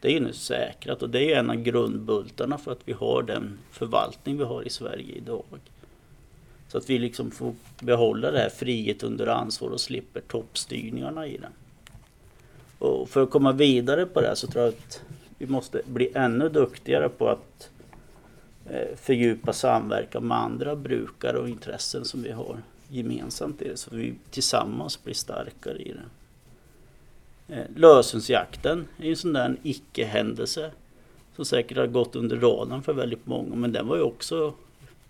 Det 0.00 0.08
är 0.08 0.12
ju 0.12 0.20
nu 0.20 0.32
säkrat 0.32 1.02
och 1.02 1.10
det 1.10 1.32
är 1.32 1.38
en 1.38 1.50
av 1.50 1.56
grundbultarna 1.56 2.58
för 2.58 2.72
att 2.72 2.80
vi 2.84 2.92
har 2.92 3.22
den 3.22 3.58
förvaltning 3.70 4.38
vi 4.38 4.44
har 4.44 4.66
i 4.66 4.70
Sverige 4.70 5.14
idag. 5.14 5.44
Så 6.68 6.78
att 6.78 6.90
vi 6.90 6.98
liksom 6.98 7.30
får 7.30 7.54
behålla 7.80 8.30
det 8.30 8.38
här 8.38 8.48
frihet 8.48 9.02
under 9.02 9.26
ansvar 9.26 9.68
och 9.68 9.80
slipper 9.80 10.20
toppstyrningarna 10.20 11.26
i 11.26 11.36
den. 11.36 11.52
Och 12.78 13.08
för 13.08 13.22
att 13.22 13.30
komma 13.30 13.52
vidare 13.52 14.06
på 14.06 14.20
det 14.20 14.26
här 14.26 14.34
så 14.34 14.46
tror 14.46 14.64
jag 14.64 14.74
att 14.74 15.02
vi 15.38 15.46
måste 15.46 15.82
bli 15.86 16.12
ännu 16.14 16.48
duktigare 16.48 17.08
på 17.08 17.28
att 17.28 17.70
eh, 18.70 18.96
fördjupa 18.96 19.52
samverkan 19.52 20.26
med 20.26 20.38
andra 20.38 20.76
brukare 20.76 21.38
och 21.38 21.48
intressen 21.48 22.04
som 22.04 22.22
vi 22.22 22.30
har 22.30 22.56
gemensamt 22.88 23.62
i 23.62 23.68
det. 23.68 23.76
Så 23.76 23.96
vi 23.96 24.14
tillsammans 24.30 25.04
blir 25.04 25.14
starkare 25.14 25.78
i 25.78 25.92
det. 25.92 26.25
Eh, 27.48 27.64
lösensjakten 27.76 28.86
är 28.98 29.04
ju 29.04 29.10
en 29.10 29.16
sån 29.16 29.32
där 29.32 29.56
icke-händelse 29.62 30.70
som 31.36 31.44
säkert 31.44 31.76
har 31.76 31.86
gått 31.86 32.16
under 32.16 32.36
radarn 32.36 32.82
för 32.82 32.92
väldigt 32.92 33.26
många. 33.26 33.54
Men 33.54 33.72
den 33.72 33.86
var 33.86 33.96
ju 33.96 34.02
också 34.02 34.54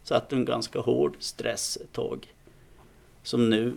satt 0.02 0.32
en 0.32 0.44
ganska 0.44 0.80
hård 0.80 1.16
stress 1.18 1.76
ett 1.76 1.92
tag. 1.92 2.34
Som 3.22 3.50
nu 3.50 3.74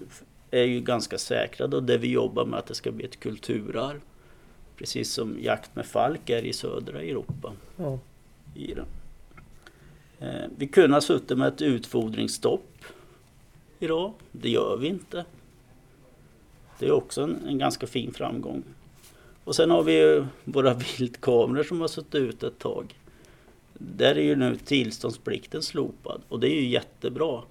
är 0.51 0.63
ju 0.63 0.82
ganska 0.82 1.18
säkrad 1.18 1.74
och 1.74 1.84
det 1.84 1.98
vi 1.98 2.12
jobbar 2.12 2.46
med 2.46 2.60
att 2.60 2.68
det 2.68 2.75
ska 2.75 2.92
bli 2.92 3.06
ett 3.06 3.20
kulturarv. 3.20 4.01
Precis 4.78 5.13
som 5.13 5.38
jakt 5.42 5.75
med 5.75 5.86
falk 5.86 6.30
är 6.30 6.46
i 6.46 6.54
södra 6.54 7.01
Europa. 7.01 7.54
Ja. 7.78 8.00
I 8.56 8.74
den. 8.74 8.86
Eh, 10.20 10.50
vi 10.58 10.68
kunde 10.68 10.96
ha 10.96 11.01
suttit 11.01 11.38
med 11.38 11.48
ett 11.48 11.62
utfodringsstopp 11.62 12.78
idag. 13.80 14.13
Det 14.32 14.50
gör 14.50 14.78
vi 14.78 14.88
inte. 14.88 15.25
Det 16.79 16.88
är 16.88 16.91
också 16.91 17.21
en, 17.21 17.48
en 17.48 17.57
ganska 17.57 17.88
fin 17.88 18.13
framgång. 18.13 18.63
Och 19.43 19.55
sen 19.55 19.71
har 19.71 19.83
vi 19.83 20.00
ju 20.00 20.25
våra 20.43 20.74
viltkameror 20.98 21.63
som 21.63 21.81
har 21.81 21.88
suttit 21.88 22.15
ute 22.15 22.48
ett 22.48 22.59
tag. 22.59 22.95
Där 23.74 24.17
är 24.17 24.24
ju 24.24 24.36
nu 24.36 24.55
tillståndsplikten 24.55 25.63
slopad 25.63 26.21
och 26.29 26.39
det 26.39 26.48
är 26.48 26.55
ju 26.62 26.67
jättebra 26.67 27.41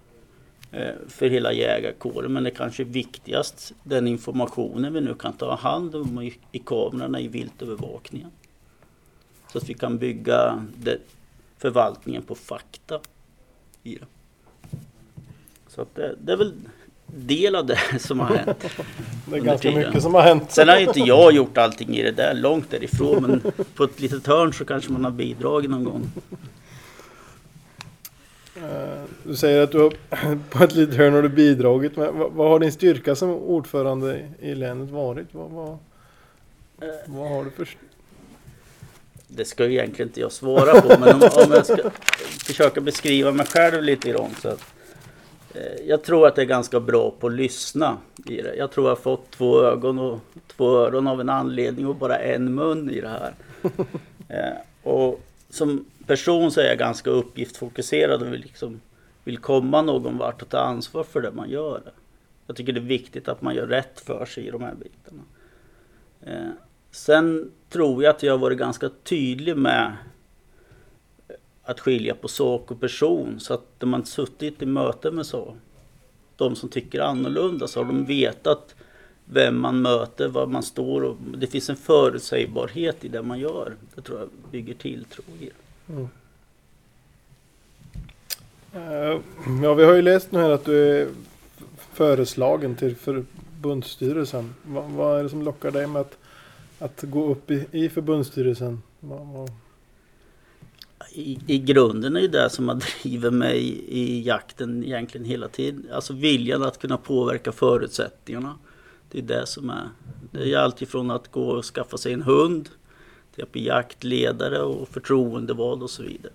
eh, 0.72 0.94
för 1.08 1.30
hela 1.30 1.52
jägarkåren. 1.52 2.32
Men 2.32 2.44
det 2.44 2.50
kanske 2.50 2.84
viktigast 2.84 3.74
den 3.82 4.06
informationen 4.06 4.92
vi 4.92 5.00
nu 5.00 5.14
kan 5.14 5.32
ta 5.32 5.54
hand 5.54 5.94
om 5.94 6.22
i, 6.22 6.34
i 6.52 6.58
kamerorna 6.58 7.20
i 7.20 7.28
viltövervakningen. 7.28 8.30
Så 9.52 9.58
att 9.58 9.68
vi 9.68 9.74
kan 9.74 9.98
bygga 9.98 10.66
det, 10.76 10.98
förvaltningen 11.58 12.22
på 12.22 12.34
fakta 12.34 13.00
i 13.82 13.94
det. 13.94 14.06
Så 15.68 15.82
att 15.82 15.94
det, 15.94 16.14
det 16.20 16.32
är 16.32 16.36
väl 16.36 16.54
del 17.16 17.54
av 17.56 17.66
det 17.66 17.78
som 17.98 18.20
har 18.20 18.26
hänt. 18.36 18.64
Det 19.26 19.36
är 19.36 19.40
ganska 19.40 19.68
tiden. 19.70 19.86
mycket 19.86 20.02
som 20.02 20.14
har 20.14 20.22
hänt. 20.22 20.52
Sen 20.52 20.68
har 20.68 20.78
ju 20.78 20.86
inte 20.86 21.00
jag 21.00 21.32
gjort 21.32 21.58
allting 21.58 21.96
i 21.96 22.02
det 22.02 22.10
där, 22.12 22.34
långt 22.34 22.70
därifrån. 22.70 23.22
Men 23.22 23.52
på 23.74 23.84
ett 23.84 24.00
litet 24.00 24.26
hörn 24.26 24.52
så 24.52 24.64
kanske 24.64 24.92
man 24.92 25.04
har 25.04 25.10
bidragit 25.10 25.70
någon 25.70 25.84
gång. 25.84 26.10
Eh, 28.56 29.02
Du 29.22 29.36
säger 29.36 29.62
att 29.62 29.72
du 29.72 29.78
har 29.78 29.92
på 30.50 30.64
ett 30.64 30.74
litet 30.74 30.94
hörn 30.96 31.14
har 31.14 31.22
du 31.22 31.28
bidragit. 31.28 31.96
Men 31.96 32.18
vad, 32.18 32.32
vad 32.32 32.48
har 32.50 32.58
din 32.58 32.72
styrka 32.72 33.14
som 33.14 33.30
ordförande 33.30 34.28
i 34.40 34.54
länet 34.54 34.90
varit? 34.90 35.26
Vad, 35.32 35.50
vad, 35.50 35.78
vad 37.06 37.28
har 37.30 37.44
du 37.44 37.50
för... 37.50 37.68
Det 39.30 39.44
ska 39.44 39.64
ju 39.66 39.72
egentligen 39.72 40.08
inte 40.08 40.20
jag 40.20 40.32
svara 40.32 40.80
på. 40.80 40.88
Men 41.00 41.14
om, 41.14 41.22
om 41.46 41.52
jag 41.52 41.66
ska 41.66 41.90
försöka 42.46 42.80
beskriva 42.80 43.32
mig 43.32 43.46
själv 43.46 43.82
lite 43.82 44.10
grann. 44.10 44.30
Så 44.42 44.48
att, 44.48 44.60
eh, 44.60 44.77
jag 45.86 46.02
tror 46.02 46.26
att 46.26 46.36
det 46.36 46.42
är 46.42 46.46
ganska 46.46 46.80
bra 46.80 47.10
på 47.20 47.26
att 47.26 47.32
lyssna 47.32 47.96
i 48.26 48.42
det. 48.42 48.54
Jag 48.56 48.70
tror 48.70 48.86
jag 48.86 48.90
har 48.90 49.02
fått 49.02 49.30
två 49.30 49.62
ögon 49.62 49.98
och 49.98 50.20
två 50.46 50.76
öron 50.76 51.06
av 51.06 51.20
en 51.20 51.28
anledning 51.28 51.86
och 51.86 51.96
bara 51.96 52.18
en 52.18 52.54
mun 52.54 52.90
i 52.90 53.00
det 53.00 53.08
här. 53.08 53.34
Eh, 54.30 54.56
och 54.82 55.20
som 55.50 55.84
person 56.06 56.50
så 56.50 56.60
är 56.60 56.64
jag 56.64 56.78
ganska 56.78 57.10
uppgiftsfokuserad 57.10 58.22
och 58.22 58.32
vill, 58.32 58.40
liksom, 58.40 58.80
vill 59.24 59.38
komma 59.38 59.82
någon 59.82 60.18
vart 60.18 60.42
och 60.42 60.48
ta 60.48 60.58
ansvar 60.58 61.04
för 61.04 61.20
det 61.20 61.30
man 61.30 61.50
gör. 61.50 61.82
Jag 62.46 62.56
tycker 62.56 62.72
det 62.72 62.80
är 62.80 62.84
viktigt 62.84 63.28
att 63.28 63.42
man 63.42 63.54
gör 63.54 63.66
rätt 63.66 64.00
för 64.00 64.26
sig 64.26 64.46
i 64.46 64.50
de 64.50 64.62
här 64.62 64.74
bitarna. 64.74 65.22
Eh, 66.20 66.52
sen 66.90 67.52
tror 67.68 68.02
jag 68.02 68.10
att 68.10 68.22
jag 68.22 68.32
har 68.32 68.38
varit 68.38 68.58
ganska 68.58 68.90
tydlig 69.04 69.56
med 69.56 69.96
att 71.68 71.80
skilja 71.80 72.14
på 72.14 72.28
sak 72.28 72.70
och 72.70 72.80
person. 72.80 73.40
Så 73.40 73.54
att 73.54 73.64
när 73.80 73.86
man 73.86 74.04
suttit 74.04 74.62
i 74.62 74.66
möte 74.66 75.10
med 75.10 75.26
så, 75.26 75.54
de 76.36 76.56
som 76.56 76.68
tycker 76.68 77.00
annorlunda 77.00 77.66
så 77.66 77.80
har 77.80 77.84
de 77.84 78.04
vetat 78.04 78.74
vem 79.24 79.60
man 79.60 79.82
möter, 79.82 80.28
var 80.28 80.46
man 80.46 80.62
står 80.62 81.02
och 81.02 81.16
det 81.36 81.46
finns 81.46 81.70
en 81.70 81.76
förutsägbarhet 81.76 83.04
i 83.04 83.08
det 83.08 83.22
man 83.22 83.38
gör. 83.38 83.74
Det 83.94 84.02
tror 84.02 84.18
jag 84.18 84.28
bygger 84.50 84.74
tilltro 84.74 85.22
i 85.40 85.44
det. 85.44 86.08
Eh, 88.78 89.20
ja, 89.62 89.74
vi 89.74 89.84
har 89.84 89.94
ju 89.94 90.02
läst 90.02 90.32
nu 90.32 90.38
här 90.38 90.50
att 90.50 90.64
du 90.64 91.00
är 91.00 91.08
föreslagen 91.92 92.76
till 92.76 92.96
förbundsstyrelsen. 92.96 94.54
Vad, 94.62 94.84
vad 94.84 95.18
är 95.18 95.22
det 95.22 95.28
som 95.28 95.42
lockar 95.42 95.70
dig 95.70 95.86
med 95.86 96.00
att, 96.00 96.18
att 96.78 97.02
gå 97.02 97.30
upp 97.30 97.50
i, 97.50 97.66
i 97.70 97.88
förbundsstyrelsen? 97.88 98.82
Vad, 99.00 99.26
vad, 99.26 99.50
i, 101.12 101.38
I 101.46 101.58
grunden 101.58 102.16
är 102.16 102.28
det 102.28 102.50
som 102.50 102.68
har 102.68 102.82
drivit 103.02 103.32
mig 103.32 103.58
i, 103.88 104.22
jakten 104.22 104.84
egentligen 104.84 105.26
hela 105.26 105.48
tiden. 105.48 105.86
Alltså 105.92 106.12
viljan 106.12 106.62
att 106.62 106.78
kunna 106.78 106.96
påverka 106.96 107.52
förutsättningarna. 107.52 108.58
Det 109.10 109.18
är 109.18 109.22
det 109.22 109.46
som 109.46 109.70
är. 109.70 109.88
Det 110.30 110.52
är 110.52 110.58
allt 110.58 110.82
ifrån 110.82 111.10
att 111.10 111.30
gå 111.30 111.48
och 111.48 111.64
skaffa 111.64 111.98
sig 111.98 112.12
en 112.12 112.22
hund 112.22 112.68
till 113.34 113.42
att 113.42 113.52
bli 113.52 113.66
jaktledare 113.66 114.62
och 114.62 114.88
förtroendevald 114.88 115.82
och 115.82 115.90
så 115.90 116.02
vidare. 116.02 116.32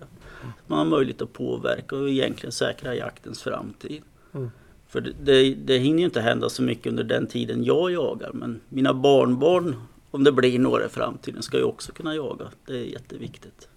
Man 0.68 0.78
har 0.78 0.86
möjlighet 0.86 1.22
att 1.22 1.34
påverka 1.34 1.96
och 1.96 2.10
egentligen 2.10 2.52
säkra 2.52 2.96
jaktens 2.96 3.42
framtid. 3.42 4.02
Mm. 4.34 4.52
För 4.88 5.02
det, 5.02 5.14
det, 5.24 5.54
det 5.54 5.78
hinner 5.78 6.00
ju 6.00 6.06
inte 6.06 6.22
hända 6.22 6.50
så 6.50 6.64
mycket 6.64 6.88
under 6.88 7.04
den 7.04 7.28
tiden 7.28 7.64
jag 7.64 7.92
jagar. 7.92 8.32
Men 8.34 8.62
mina 8.70 8.94
barnbarn, 8.94 9.76
om 10.12 10.24
det 10.24 10.32
blir 10.32 10.60
några 10.60 10.86
i 10.86 10.90
framtiden, 10.90 11.42
ska 11.42 11.58
ju 11.58 11.64
också 11.64 11.92
kunna 11.92 12.16
jaga. 12.16 12.46
Det 12.66 12.74
är 12.74 12.84
jätteviktigt. 12.84 13.68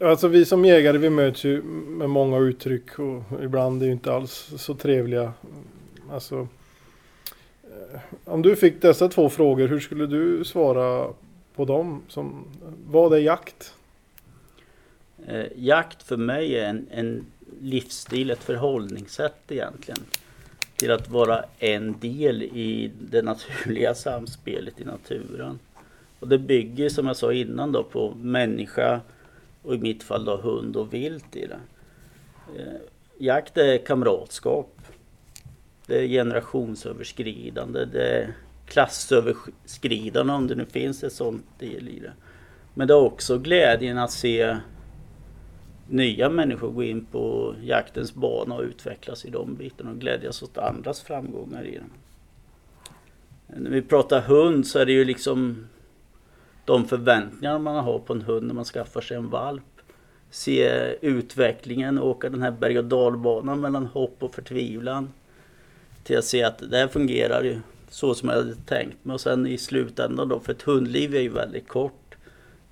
Alltså 0.00 0.28
vi 0.28 0.44
som 0.44 0.64
jägare 0.64 0.98
vi 0.98 1.10
möts 1.10 1.44
ju 1.44 1.62
med 1.62 2.10
många 2.10 2.38
uttryck 2.38 2.98
och 2.98 3.22
ibland 3.42 3.82
är 3.82 3.86
ju 3.86 3.92
inte 3.92 4.12
alls 4.12 4.52
så 4.56 4.74
trevliga. 4.74 5.32
Alltså, 6.10 6.48
eh, 7.62 8.00
om 8.24 8.42
du 8.42 8.56
fick 8.56 8.82
dessa 8.82 9.08
två 9.08 9.28
frågor, 9.28 9.68
hur 9.68 9.80
skulle 9.80 10.06
du 10.06 10.44
svara 10.44 11.08
på 11.54 11.64
dem? 11.64 12.02
Som, 12.08 12.44
vad 12.86 13.14
är 13.14 13.18
jakt? 13.18 13.74
Eh, 15.26 15.46
jakt 15.56 16.02
för 16.02 16.16
mig 16.16 16.58
är 16.58 16.68
en, 16.68 16.86
en 16.90 17.26
livsstil, 17.60 18.30
ett 18.30 18.42
förhållningssätt 18.42 19.42
egentligen. 19.48 20.00
Till 20.76 20.90
att 20.90 21.10
vara 21.10 21.44
en 21.58 21.98
del 21.98 22.42
i 22.42 22.90
det 23.10 23.22
naturliga 23.22 23.94
samspelet 23.94 24.80
i 24.80 24.84
naturen. 24.84 25.58
Och 26.20 26.28
det 26.28 26.38
bygger 26.38 26.88
som 26.88 27.06
jag 27.06 27.16
sa 27.16 27.32
innan 27.32 27.72
då 27.72 27.82
på 27.82 28.14
människa 28.14 29.00
och 29.66 29.74
i 29.74 29.78
mitt 29.78 30.02
fall 30.02 30.24
då 30.24 30.36
hund 30.36 30.76
och 30.76 30.94
vilt 30.94 31.36
i 31.36 31.46
det. 31.46 31.60
Eh, 32.56 32.80
jakt 33.18 33.56
är 33.56 33.78
kamratskap. 33.78 34.80
Det 35.86 35.98
är 35.98 36.08
generationsöverskridande. 36.08 37.84
Det 37.84 38.08
är 38.08 38.34
klassöverskridande 38.66 40.32
om 40.32 40.46
det 40.46 40.54
nu 40.54 40.64
finns 40.64 41.04
ett 41.04 41.12
sånt 41.12 41.46
del 41.58 41.88
i 41.88 42.00
det. 42.00 42.12
Men 42.74 42.88
det 42.88 42.94
är 42.94 42.98
också 42.98 43.38
glädjen 43.38 43.98
att 43.98 44.10
se 44.10 44.56
nya 45.88 46.30
människor 46.30 46.70
gå 46.70 46.82
in 46.82 47.04
på 47.04 47.54
jaktens 47.62 48.14
bana 48.14 48.54
och 48.54 48.62
utvecklas 48.62 49.24
i 49.24 49.30
de 49.30 49.54
bitarna 49.54 49.90
och 49.90 49.98
glädjas 49.98 50.42
åt 50.42 50.58
andras 50.58 51.02
framgångar 51.02 51.64
i 51.64 51.78
den. 51.78 51.90
När 53.62 53.70
vi 53.70 53.82
pratar 53.82 54.20
hund 54.20 54.66
så 54.66 54.78
är 54.78 54.86
det 54.86 54.92
ju 54.92 55.04
liksom 55.04 55.66
de 56.66 56.88
förväntningar 56.88 57.58
man 57.58 57.84
har 57.84 57.98
på 57.98 58.12
en 58.12 58.22
hund 58.22 58.46
när 58.46 58.54
man 58.54 58.64
skaffar 58.64 59.00
sig 59.00 59.16
en 59.16 59.30
valp. 59.30 59.62
Se 60.30 60.68
utvecklingen, 61.00 61.98
åka 61.98 62.28
den 62.28 62.42
här 62.42 62.50
berg 62.50 62.78
och 62.78 62.84
dalbanan 62.84 63.60
mellan 63.60 63.86
hopp 63.86 64.22
och 64.22 64.34
förtvivlan. 64.34 65.08
Till 66.04 66.18
att 66.18 66.24
se 66.24 66.42
att 66.42 66.70
det 66.70 66.78
här 66.78 66.88
fungerar 66.88 67.42
ju 67.42 67.60
så 67.88 68.14
som 68.14 68.28
jag 68.28 68.36
hade 68.36 68.54
tänkt 68.54 69.04
mig. 69.04 69.14
Och 69.14 69.20
sen 69.20 69.46
i 69.46 69.58
slutändan 69.58 70.28
då, 70.28 70.40
för 70.40 70.52
ett 70.52 70.62
hundliv 70.62 71.14
är 71.14 71.20
ju 71.20 71.28
väldigt 71.28 71.68
kort. 71.68 72.16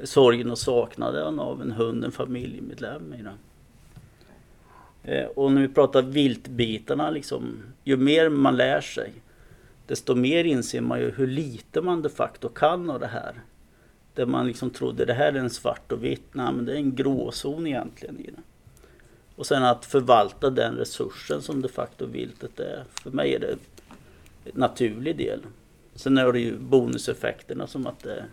Sorgen 0.03 0.51
och 0.51 0.59
saknaden 0.59 1.41
av 1.41 1.63
en 1.63 1.73
hund, 1.73 2.05
en 2.05 2.13
familjemedlem 2.13 3.15
i 3.15 3.23
den. 3.23 3.39
Eh, 5.05 5.27
och 5.27 5.53
när 5.53 5.63
vi 5.63 5.69
pratar 5.69 6.03
viltbitarna 6.03 7.11
liksom, 7.11 7.63
ju 7.85 7.97
mer 7.97 8.29
man 8.29 8.57
lär 8.57 8.81
sig 8.81 9.13
desto 9.87 10.15
mer 10.15 10.45
inser 10.45 10.81
man 10.81 11.01
ju 11.01 11.11
hur 11.11 11.27
lite 11.27 11.81
man 11.81 12.03
de 12.03 12.09
facto 12.09 12.49
kan 12.49 12.91
av 12.91 13.01
det 13.01 13.07
här. 13.07 13.35
Där 14.15 14.27
man 14.27 14.47
liksom 14.47 14.71
trodde 14.71 15.05
det 15.05 15.15
här 15.15 15.33
är 15.33 15.39
en 15.39 15.51
svart 15.51 15.93
och 15.93 16.05
vitt. 16.05 16.27
Nej 16.33 16.53
men 16.53 16.65
det 16.65 16.73
är 16.73 16.77
en 16.77 16.95
gråzon 16.95 17.67
egentligen 17.67 18.21
i 18.21 18.31
det. 18.31 18.43
Och 19.37 19.47
sen 19.47 19.65
att 19.65 19.85
förvalta 19.85 20.51
den 20.51 20.77
resursen 20.77 21.43
som 21.43 21.63
de 21.63 21.69
facto 21.69 22.07
viltet 22.07 22.61
är. 22.61 22.85
För 23.03 23.11
mig 23.11 23.35
är 23.35 23.41
det 23.41 23.51
en 23.53 23.59
naturlig 24.53 25.17
del. 25.17 25.41
Sen 25.95 26.19
är 26.19 26.33
det 26.33 26.41
ju 26.41 26.59
bonuseffekterna 26.59 27.67
som 27.67 27.87
att 27.87 28.03
det, 28.03 28.25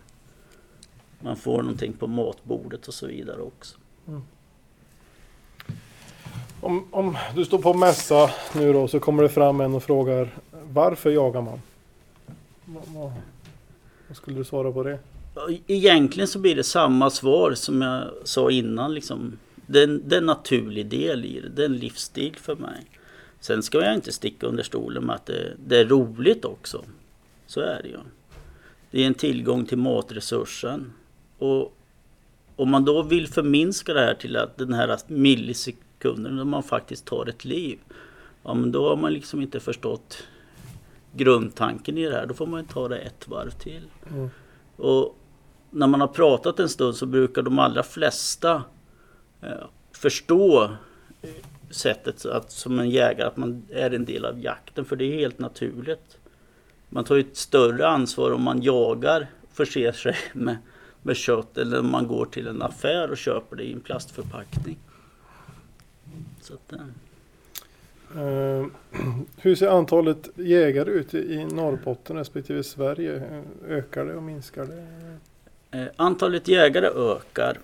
man 1.20 1.36
får 1.36 1.62
någonting 1.62 1.92
på 1.92 2.06
matbordet 2.06 2.88
och 2.88 2.94
så 2.94 3.06
vidare 3.06 3.40
också. 3.42 3.76
Mm. 4.08 4.22
Om, 6.60 6.88
om 6.90 7.16
du 7.34 7.44
står 7.44 7.58
på 7.58 7.74
mässa 7.74 8.30
nu 8.54 8.72
då 8.72 8.88
så 8.88 9.00
kommer 9.00 9.22
det 9.22 9.28
fram 9.28 9.60
en 9.60 9.74
och 9.74 9.82
frågar 9.82 10.28
varför 10.50 11.10
jagar 11.10 11.40
man? 11.40 11.60
Vad, 12.64 12.82
vad, 12.86 13.12
vad 14.08 14.16
skulle 14.16 14.36
du 14.36 14.44
svara 14.44 14.72
på 14.72 14.82
det? 14.82 14.98
Egentligen 15.66 16.28
så 16.28 16.38
blir 16.38 16.56
det 16.56 16.64
samma 16.64 17.10
svar 17.10 17.54
som 17.54 17.82
jag 17.82 18.10
sa 18.24 18.50
innan. 18.50 18.94
Liksom. 18.94 19.38
Det, 19.66 19.82
är 19.82 19.86
det 19.86 20.16
är 20.16 20.20
en 20.20 20.26
naturlig 20.26 20.86
del 20.86 21.24
i 21.24 21.40
det. 21.40 21.48
Det 21.48 21.62
är 21.62 21.66
en 21.66 21.76
livsstil 21.76 22.36
för 22.36 22.56
mig. 22.56 22.86
Sen 23.40 23.62
ska 23.62 23.84
jag 23.84 23.94
inte 23.94 24.12
sticka 24.12 24.46
under 24.46 24.62
stolen 24.62 25.04
med 25.04 25.14
att 25.14 25.26
det, 25.26 25.52
det 25.66 25.78
är 25.78 25.84
roligt 25.84 26.44
också. 26.44 26.84
Så 27.46 27.60
är 27.60 27.82
det 27.82 27.88
ju. 27.88 27.98
Det 28.90 29.02
är 29.02 29.06
en 29.06 29.14
tillgång 29.14 29.66
till 29.66 29.78
matresursen. 29.78 30.92
Och 31.38 31.76
om 32.56 32.70
man 32.70 32.84
då 32.84 33.02
vill 33.02 33.28
förminska 33.28 33.94
det 33.94 34.00
här 34.00 34.14
till 34.14 34.36
att 34.36 34.58
den 34.58 34.72
här 34.72 34.98
millisekunden 35.06 36.36
när 36.36 36.44
man 36.44 36.62
faktiskt 36.62 37.04
tar 37.04 37.26
ett 37.26 37.44
liv. 37.44 37.78
Ja 38.42 38.54
men 38.54 38.72
då 38.72 38.88
har 38.88 38.96
man 38.96 39.12
liksom 39.12 39.42
inte 39.42 39.60
förstått 39.60 40.26
grundtanken 41.12 41.98
i 41.98 42.04
det 42.04 42.14
här. 42.14 42.26
Då 42.26 42.34
får 42.34 42.46
man 42.46 42.64
ta 42.64 42.88
det 42.88 42.98
ett 42.98 43.28
varv 43.28 43.50
till. 43.50 43.82
Mm. 44.10 44.30
Och 44.76 45.16
när 45.72 45.86
man 45.86 46.00
har 46.00 46.08
pratat 46.08 46.60
en 46.60 46.68
stund 46.68 46.96
så 46.96 47.06
brukar 47.06 47.42
de 47.42 47.58
allra 47.58 47.82
flesta 47.82 48.64
eh, 49.40 49.66
förstå 49.92 50.64
eh, 51.22 51.30
sättet 51.70 52.26
att, 52.26 52.52
som 52.52 52.78
en 52.78 52.90
jägare 52.90 53.28
att 53.28 53.36
man 53.36 53.62
är 53.70 53.90
en 53.90 54.04
del 54.04 54.24
av 54.24 54.40
jakten. 54.40 54.84
För 54.84 54.96
det 54.96 55.04
är 55.04 55.18
helt 55.18 55.38
naturligt. 55.38 56.18
Man 56.88 57.04
tar 57.04 57.14
ju 57.14 57.20
ett 57.20 57.36
större 57.36 57.88
ansvar 57.88 58.30
om 58.30 58.42
man 58.42 58.62
jagar, 58.62 59.26
förser 59.52 59.92
sig 59.92 60.16
med, 60.32 60.56
med 61.02 61.16
kött 61.16 61.58
eller 61.58 61.80
om 61.80 61.90
man 61.90 62.06
går 62.06 62.24
till 62.26 62.46
en 62.46 62.62
affär 62.62 63.10
och 63.10 63.16
köper 63.16 63.56
det 63.56 63.64
i 63.64 63.72
en 63.72 63.80
plastförpackning. 63.80 64.78
Så 66.40 66.54
att, 66.54 66.72
eh, 66.72 66.80
eh 68.22 68.66
hur 69.36 69.54
ser 69.54 69.68
antalet 69.68 70.28
jägare 70.34 70.90
ut 70.90 71.14
i 71.14 71.44
Norrbotten 71.44 72.16
respektive 72.16 72.62
Sverige? 72.62 73.42
Ökar 73.68 74.04
det 74.04 74.14
och 74.14 74.22
minskar 74.22 74.66
det? 74.66 74.86
Eh, 75.72 75.86
Antalet 75.96 76.48
jägare 76.48 76.86
ökar. 76.86 77.58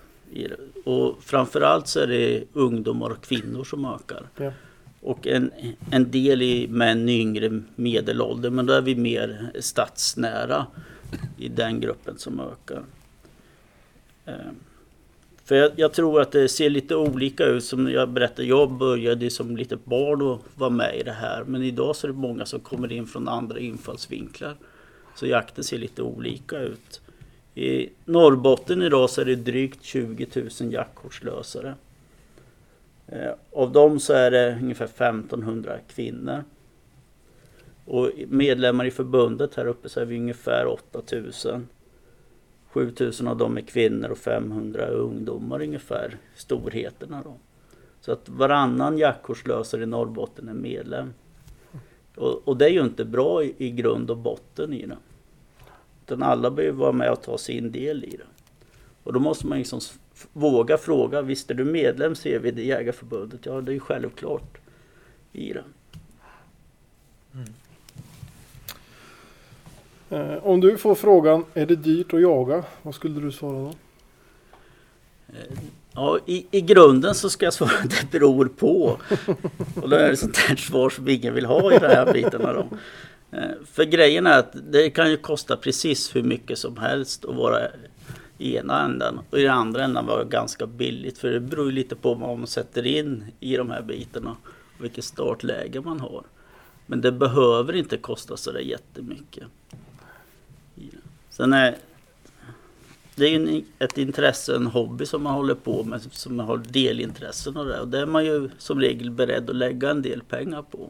Och 0.85 1.23
framförallt 1.23 1.87
så 1.87 1.99
är 1.99 2.07
det 2.07 2.43
ungdomar 2.53 3.09
och 3.09 3.21
kvinnor 3.23 3.63
som 3.63 3.85
ökar. 3.85 4.23
Ja. 4.37 4.51
Och 5.01 5.27
en, 5.27 5.51
en 5.91 6.11
del 6.11 6.41
i 6.41 6.67
män 6.67 7.09
i 7.09 7.19
yngre 7.19 7.61
medelålder. 7.75 8.49
Men 8.49 8.65
då 8.65 8.73
är 8.73 8.81
vi 8.81 8.95
mer 8.95 9.51
stadsnära 9.59 10.67
i 11.37 11.47
den 11.47 11.79
gruppen 11.79 12.17
som 12.17 12.39
ökar. 12.39 12.83
Eh, 14.25 14.33
För 15.45 15.55
jag, 15.55 15.71
jag 15.75 15.93
tror 15.93 16.21
att 16.21 16.31
det 16.31 16.49
ser 16.49 16.69
lite 16.69 16.95
olika 16.95 17.45
ut. 17.45 17.63
Som 17.63 17.91
jag 17.91 18.09
berättade, 18.09 18.47
jag 18.47 18.71
började 18.71 19.29
som 19.29 19.57
litet 19.57 19.85
barn 19.85 20.21
och 20.21 20.41
var 20.55 20.69
med 20.69 20.95
i 20.99 21.03
det 21.03 21.11
här. 21.11 21.43
Men 21.43 21.63
idag 21.63 21.95
så 21.95 22.07
är 22.07 22.11
det 22.11 22.17
många 22.17 22.45
som 22.45 22.59
kommer 22.59 22.91
in 22.91 23.07
från 23.07 23.27
andra 23.27 23.59
infallsvinklar. 23.59 24.55
Så 25.15 25.27
jakten 25.27 25.63
ser 25.63 25.77
lite 25.77 26.01
olika 26.01 26.59
ut. 26.59 27.01
I 27.59 27.89
Norrbotten 28.05 28.81
idag 28.81 29.09
så 29.09 29.21
är 29.21 29.25
det 29.25 29.35
drygt 29.35 29.83
20 29.83 30.27
000 30.61 30.73
jaktkortslösare. 30.73 31.75
Eh, 33.07 33.31
av 33.51 33.71
dem 33.71 33.99
så 33.99 34.13
är 34.13 34.31
det 34.31 34.57
ungefär 34.61 34.85
1500 34.85 35.77
kvinnor. 35.87 36.43
Och 37.85 38.11
medlemmar 38.27 38.85
i 38.85 38.91
förbundet 38.91 39.55
här 39.55 39.65
uppe 39.65 39.89
så 39.89 39.99
är 39.99 40.05
vi 40.05 40.15
ungefär 40.15 40.65
8000. 40.67 41.67
7000 42.69 43.27
av 43.27 43.37
dem 43.37 43.57
är 43.57 43.61
kvinnor 43.61 44.09
och 44.09 44.17
500 44.17 44.85
är 44.85 44.91
ungdomar 44.91 45.61
ungefär, 45.61 46.17
storheterna 46.35 47.21
då. 47.23 47.37
Så 48.01 48.11
att 48.11 48.29
varannan 48.29 48.97
jaktkortslösare 48.97 49.83
i 49.83 49.85
Norrbotten 49.85 50.49
är 50.49 50.53
medlem. 50.53 51.13
Och, 52.15 52.47
och 52.47 52.57
det 52.57 52.65
är 52.65 52.69
ju 52.69 52.81
inte 52.81 53.05
bra 53.05 53.43
i, 53.43 53.53
i 53.57 53.71
grund 53.71 54.11
och 54.11 54.17
botten 54.17 54.73
i 54.73 54.85
det. 54.85 54.97
Utan 56.09 56.23
alla 56.23 56.51
behöver 56.51 56.77
vara 56.77 56.91
med 56.91 57.11
och 57.11 57.21
ta 57.21 57.37
sin 57.37 57.71
del 57.71 58.03
i 58.03 58.17
det. 58.17 58.23
Och 59.03 59.13
då 59.13 59.19
måste 59.19 59.47
man 59.47 59.57
liksom 59.57 59.79
våga 60.33 60.77
fråga, 60.77 61.21
visst 61.21 61.51
är 61.51 61.55
du 61.55 61.65
medlem 61.65 62.15
det 62.51 62.63
Jägarförbundet? 62.63 63.39
Ja, 63.43 63.61
det 63.61 63.71
är 63.71 63.73
ju 63.73 63.79
självklart 63.79 64.57
i 65.33 65.53
det. 65.53 65.63
Eh, 70.09 70.45
Om 70.45 70.59
du 70.59 70.77
får 70.77 70.95
frågan, 70.95 71.45
är 71.53 71.65
det 71.65 71.75
dyrt 71.75 72.13
att 72.13 72.21
jaga? 72.21 72.63
Vad 72.81 72.95
skulle 72.95 73.21
du 73.21 73.31
svara 73.31 73.53
då? 73.53 73.73
Ja, 75.93 76.19
i, 76.25 76.47
I 76.51 76.61
grunden 76.61 77.15
så 77.15 77.29
ska 77.29 77.45
jag 77.45 77.53
svara 77.53 77.71
att 77.83 77.89
det 77.89 78.11
beror 78.11 78.45
på. 78.45 78.97
Och 79.81 79.89
då 79.89 79.95
är 79.95 80.09
det 80.09 80.17
sånt 80.17 80.37
här 80.37 80.55
svar 80.55 80.89
som 80.89 81.07
ingen 81.07 81.33
vill 81.33 81.45
ha 81.45 81.73
i 81.73 81.77
de 81.79 81.87
här 81.87 82.13
bitarna. 82.13 82.53
Då. 82.53 82.59
Eh, 82.59 82.67
Eh, 83.31 83.49
för 83.65 83.83
grejen 83.83 84.27
är 84.27 84.39
att 84.39 84.55
det 84.71 84.89
kan 84.89 85.09
ju 85.09 85.17
kosta 85.17 85.57
precis 85.57 86.15
hur 86.15 86.23
mycket 86.23 86.59
som 86.59 86.77
helst 86.77 87.25
att 87.25 87.35
vara 87.35 87.59
i 88.37 88.55
ena 88.55 88.85
änden 88.85 89.19
och 89.29 89.39
i 89.39 89.43
den 89.43 89.53
andra 89.53 89.83
änden 89.83 90.05
vara 90.05 90.23
ganska 90.23 90.67
billigt. 90.67 91.17
För 91.17 91.31
det 91.31 91.39
beror 91.39 91.65
ju 91.65 91.71
lite 91.71 91.95
på 91.95 92.13
vad 92.13 92.37
man 92.37 92.47
sätter 92.47 92.85
in 92.85 93.25
i 93.39 93.57
de 93.57 93.69
här 93.69 93.81
bitarna 93.81 94.35
och 94.77 94.83
vilket 94.83 95.03
startläge 95.03 95.81
man 95.81 95.99
har. 95.99 96.23
Men 96.85 97.01
det 97.01 97.11
behöver 97.11 97.75
inte 97.75 97.97
kosta 97.97 98.37
så 98.37 98.51
där 98.51 98.59
jättemycket. 98.59 99.43
det. 100.75 100.83
Sen 101.29 101.53
är 101.53 101.75
det 103.15 103.25
är 103.25 103.29
ju 103.29 103.35
en, 103.35 103.65
ett 103.79 103.97
intresse, 103.97 104.55
en 104.55 104.67
hobby 104.67 105.05
som 105.05 105.23
man 105.23 105.33
håller 105.33 105.55
på 105.55 105.83
med, 105.83 106.01
som 106.11 106.35
man 106.35 106.45
har 106.45 106.57
delintressen 106.57 107.57
och 107.57 107.65
det. 107.65 107.79
Och 107.79 107.87
det 107.87 107.99
är 107.99 108.05
man 108.05 108.25
ju 108.25 108.49
som 108.57 108.79
regel 108.79 109.11
beredd 109.11 109.49
att 109.49 109.55
lägga 109.55 109.89
en 109.89 110.01
del 110.01 110.21
pengar 110.21 110.61
på. 110.61 110.89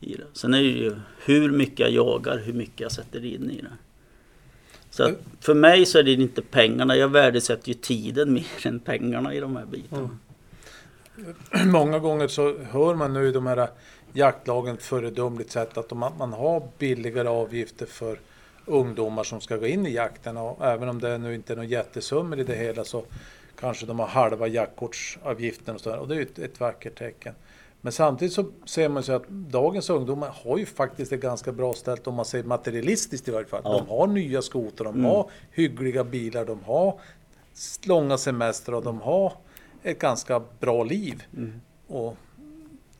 I 0.00 0.14
det. 0.14 0.26
Sen 0.32 0.54
är 0.54 0.58
det 0.58 0.68
ju 0.68 0.96
hur 1.24 1.50
mycket 1.50 1.78
jag 1.78 1.90
jagar, 1.90 2.38
hur 2.38 2.52
mycket 2.52 2.80
jag 2.80 2.92
sätter 2.92 3.24
in 3.24 3.50
i 3.50 3.60
det. 3.60 3.76
Så 4.90 5.02
att 5.02 5.14
för 5.40 5.54
mig 5.54 5.86
så 5.86 5.98
är 5.98 6.02
det 6.02 6.12
inte 6.12 6.42
pengarna, 6.42 6.96
jag 6.96 7.08
värdesätter 7.08 7.68
ju 7.68 7.74
tiden 7.74 8.32
mer 8.32 8.66
än 8.66 8.80
pengarna 8.80 9.34
i 9.34 9.40
de 9.40 9.56
här 9.56 9.66
bitarna. 9.66 10.02
Mm. 10.02 11.70
Många 11.72 11.98
gånger 11.98 12.28
så 12.28 12.58
hör 12.58 12.94
man 12.94 13.12
nu 13.12 13.28
i 13.28 13.32
de 13.32 13.46
här 13.46 13.68
jaktlagen 14.12 14.76
föredömligt 14.76 15.50
sätt 15.50 15.78
att 15.78 15.88
de, 15.88 15.98
man 15.98 16.32
har 16.32 16.68
billigare 16.78 17.28
avgifter 17.28 17.86
för 17.86 18.18
ungdomar 18.66 19.24
som 19.24 19.40
ska 19.40 19.56
gå 19.56 19.66
in 19.66 19.86
i 19.86 19.94
jakten. 19.94 20.36
Och 20.36 20.64
även 20.64 20.88
om 20.88 21.00
det 21.00 21.18
nu 21.18 21.34
inte 21.34 21.52
är 21.52 21.56
någon 21.56 21.68
jättesummor 21.68 22.38
i 22.38 22.44
det 22.44 22.54
hela 22.54 22.84
så 22.84 23.04
kanske 23.60 23.86
de 23.86 23.98
har 23.98 24.06
halva 24.06 24.46
jaktkortsavgiften 24.46 25.74
och 25.74 25.80
sådär. 25.80 25.98
Och 25.98 26.08
det 26.08 26.14
är 26.14 26.16
ju 26.16 26.22
ett, 26.22 26.38
ett 26.38 26.60
vackert 26.60 26.98
tecken. 26.98 27.34
Men 27.86 27.92
samtidigt 27.92 28.34
så 28.34 28.44
ser 28.64 28.88
man 28.88 29.02
ju 29.02 29.12
att 29.12 29.28
dagens 29.28 29.90
ungdomar 29.90 30.34
har 30.44 30.58
ju 30.58 30.66
faktiskt 30.66 31.10
det 31.10 31.16
ganska 31.16 31.52
bra 31.52 31.72
ställt 31.74 32.06
om 32.06 32.14
man 32.14 32.24
ser 32.24 32.42
materialistiskt 32.44 33.28
i 33.28 33.30
varje 33.30 33.46
fall. 33.46 33.60
Ja. 33.64 33.72
De 33.78 33.88
har 33.88 34.06
nya 34.06 34.42
skotrar, 34.42 34.84
de 34.84 34.94
Mm. 34.94 35.04
har 35.10 35.30
hyggliga 35.50 36.04
bilar, 36.04 36.44
de 36.44 36.64
har 36.64 37.00
långa 37.86 38.18
semestrar 38.18 38.74
och 38.74 38.82
de 38.82 39.00
har 39.00 39.32
ett 39.82 39.98
ganska 39.98 40.42
bra 40.60 40.84
liv. 40.84 41.22
Mm. 41.36 41.60
Och 41.86 42.16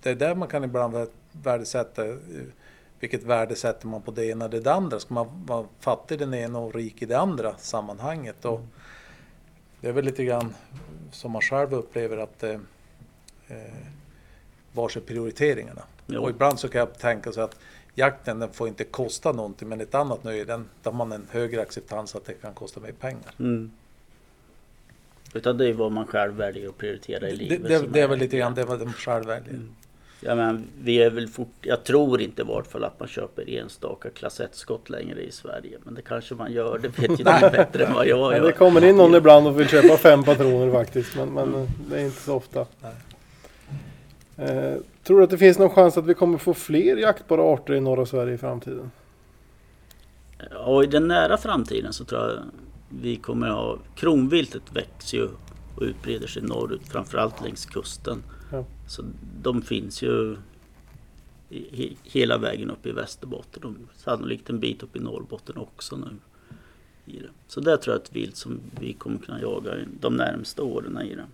det 0.02 0.10
är 0.10 0.14
där 0.14 0.34
man 0.34 0.48
kan 0.48 0.64
ibland 0.64 0.94
vä- 0.94 1.08
värdesätta 1.32 2.08
eh, 2.08 2.14
vilket 3.00 3.22
värde 3.22 3.54
sätter 3.56 3.86
man 3.86 4.02
på 4.02 4.10
det 4.10 4.24
ena 4.26 4.44
eller 4.44 4.60
det 4.60 4.72
andra. 4.72 5.00
Ska 5.00 5.14
man 5.14 5.46
vara 5.46 5.66
fattig 5.80 6.14
i 6.14 6.18
den 6.18 6.34
ena 6.34 6.58
och 6.58 6.74
rik 6.74 7.02
i 7.02 7.06
det 7.06 7.18
andra 7.18 7.54
sammanhanget? 7.58 8.44
Och 8.44 8.60
det 9.80 9.88
är 9.88 9.92
väl 9.92 10.04
lite 10.04 10.24
grann 10.24 10.54
som 11.12 11.30
man 11.32 11.42
själv 11.42 11.74
upplever 11.74 12.16
att 12.16 12.42
eh, 12.42 12.60
var 14.76 14.96
är 14.96 15.00
prioriteringarna? 15.00 15.82
Jo. 16.06 16.22
Och 16.22 16.30
ibland 16.30 16.60
så 16.60 16.68
kan 16.68 16.78
jag 16.78 16.98
tänka 16.98 17.32
så 17.32 17.40
att 17.40 17.56
jakten 17.94 18.38
den 18.38 18.52
får 18.52 18.68
inte 18.68 18.84
kosta 18.84 19.32
någonting 19.32 19.68
men 19.68 19.80
ett 19.80 19.94
annat 19.94 20.24
nöje 20.24 20.44
den, 20.44 20.68
där 20.82 20.92
man 20.92 21.12
en 21.12 21.26
högre 21.30 21.62
acceptans 21.62 22.14
att 22.14 22.24
det 22.24 22.32
kan 22.32 22.54
kosta 22.54 22.80
mer 22.80 22.92
pengar. 22.92 23.32
Mm. 23.38 23.70
Utan 25.34 25.58
det 25.58 25.68
är 25.68 25.72
vad 25.72 25.92
man 25.92 26.06
själv 26.06 26.34
väljer 26.34 26.68
att 26.68 26.78
prioritera 26.78 27.28
i 27.28 27.30
Det, 27.30 27.36
livet. 27.36 27.68
det, 27.68 27.86
det 27.86 28.00
är 28.00 28.08
väl 28.08 28.18
lite 28.18 28.36
grann 28.36 28.54
det 28.54 28.64
vad 28.64 28.78
de 28.78 28.92
själv 28.92 29.26
väljer. 29.26 29.50
Mm. 29.50 29.68
Ja, 30.20 30.34
men 30.34 30.64
vi 30.82 31.02
är 31.02 31.10
väl 31.10 31.28
fort, 31.28 31.52
jag 31.60 31.84
tror 31.84 32.20
inte 32.20 32.42
i 32.42 32.44
vart 32.44 32.66
fall 32.66 32.84
att 32.84 33.00
man 33.00 33.08
köper 33.08 33.50
enstaka 33.50 34.10
klass 34.10 34.40
1-skott 34.40 34.90
längre 34.90 35.22
i 35.22 35.30
Sverige. 35.30 35.78
Men 35.84 35.94
det 35.94 36.02
kanske 36.02 36.34
man 36.34 36.52
gör, 36.52 36.78
det 36.78 36.88
vet 36.88 37.10
ju 37.10 37.16
du 37.16 37.24
bättre 37.24 37.84
än 37.86 37.94
vad 37.94 38.06
jag 38.06 38.30
Men 38.30 38.36
gör. 38.40 38.46
det 38.46 38.52
kommer 38.52 38.84
in 38.84 38.96
någon 38.96 39.14
ibland 39.14 39.46
och 39.46 39.60
vill 39.60 39.68
köpa 39.68 39.96
fem 39.96 40.24
patroner 40.24 40.72
faktiskt. 40.72 41.16
Men, 41.16 41.28
men 41.28 41.54
eh, 41.54 41.68
det 41.90 41.96
är 42.00 42.04
inte 42.04 42.20
så 42.22 42.34
ofta. 42.34 42.66
Nej. 42.82 42.92
Eh, 44.36 44.74
tror 45.04 45.18
du 45.18 45.24
att 45.24 45.30
det 45.30 45.38
finns 45.38 45.58
någon 45.58 45.70
chans 45.70 45.96
att 45.96 46.06
vi 46.06 46.14
kommer 46.14 46.38
få 46.38 46.54
fler 46.54 46.96
jaktbara 46.96 47.42
arter 47.42 47.74
i 47.74 47.80
norra 47.80 48.06
Sverige 48.06 48.34
i 48.34 48.38
framtiden? 48.38 48.90
Och 50.66 50.84
i 50.84 50.86
den 50.86 51.08
nära 51.08 51.36
framtiden 51.36 51.92
så 51.92 52.04
tror 52.04 52.20
jag 52.20 52.38
vi 52.88 53.16
kommer 53.16 53.48
ha... 53.48 53.78
Kronviltet 53.94 54.62
växer 54.72 55.18
ju 55.18 55.28
och 55.76 55.82
utbreder 55.82 56.26
sig 56.26 56.42
norrut, 56.42 56.88
framförallt 56.88 57.42
längs 57.42 57.66
kusten. 57.66 58.22
Ja. 58.52 58.64
Så 58.88 59.02
de 59.42 59.62
finns 59.62 60.02
ju 60.02 60.36
i, 61.50 61.96
hela 62.02 62.38
vägen 62.38 62.70
upp 62.70 62.86
i 62.86 62.92
Västerbotten 62.92 63.64
och 63.64 64.00
sannolikt 64.00 64.50
en 64.50 64.60
bit 64.60 64.82
upp 64.82 64.96
i 64.96 65.00
Norrbotten 65.00 65.56
också 65.56 65.96
nu. 65.96 66.08
Så 67.46 67.60
det 67.60 67.76
tror 67.76 67.94
jag 67.96 68.02
ett 68.02 68.16
vilt 68.16 68.36
som 68.36 68.60
vi 68.80 68.92
kommer 68.92 69.18
kunna 69.18 69.40
jaga 69.40 69.74
de 70.00 70.16
närmsta 70.16 70.62
åren 70.62 71.02
i 71.02 71.14
det. 71.14 71.26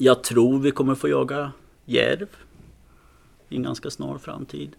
Jag 0.00 0.24
tror 0.24 0.58
vi 0.58 0.70
kommer 0.70 0.94
få 0.94 1.08
jaga 1.08 1.52
järv 1.84 2.28
i 3.48 3.56
en 3.56 3.62
ganska 3.62 3.90
snar 3.90 4.18
framtid. 4.18 4.76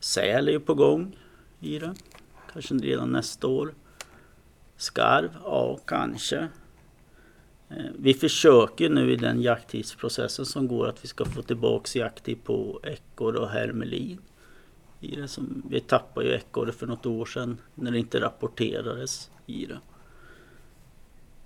Säl 0.00 0.48
är 0.48 0.52
ju 0.52 0.60
på 0.60 0.74
gång 0.74 1.16
i 1.60 1.78
det. 1.78 1.94
Kanske 2.52 2.74
redan 2.74 3.12
nästa 3.12 3.46
år. 3.46 3.74
Skarv? 4.76 5.36
Ja, 5.44 5.78
kanske. 5.84 6.48
Eh, 7.68 7.84
vi 7.98 8.14
försöker 8.14 8.90
nu 8.90 9.12
i 9.12 9.16
den 9.16 9.42
jakttidsprocessen 9.42 10.46
som 10.46 10.68
går 10.68 10.88
att 10.88 11.04
vi 11.04 11.08
ska 11.08 11.24
få 11.24 11.42
tillbaks 11.42 11.96
jakttid 11.96 12.44
på 12.44 12.80
ekorre 12.82 13.38
och 13.38 13.48
hermelin. 13.48 14.18
I 15.00 15.16
det 15.16 15.28
som, 15.28 15.62
vi 15.70 15.80
tappade 15.80 16.26
ju 16.26 16.34
ekorre 16.34 16.72
för 16.72 16.86
något 16.86 17.06
år 17.06 17.24
sedan 17.24 17.58
när 17.74 17.90
det 17.90 17.98
inte 17.98 18.20
rapporterades 18.20 19.30
i 19.46 19.66
det. 19.66 19.80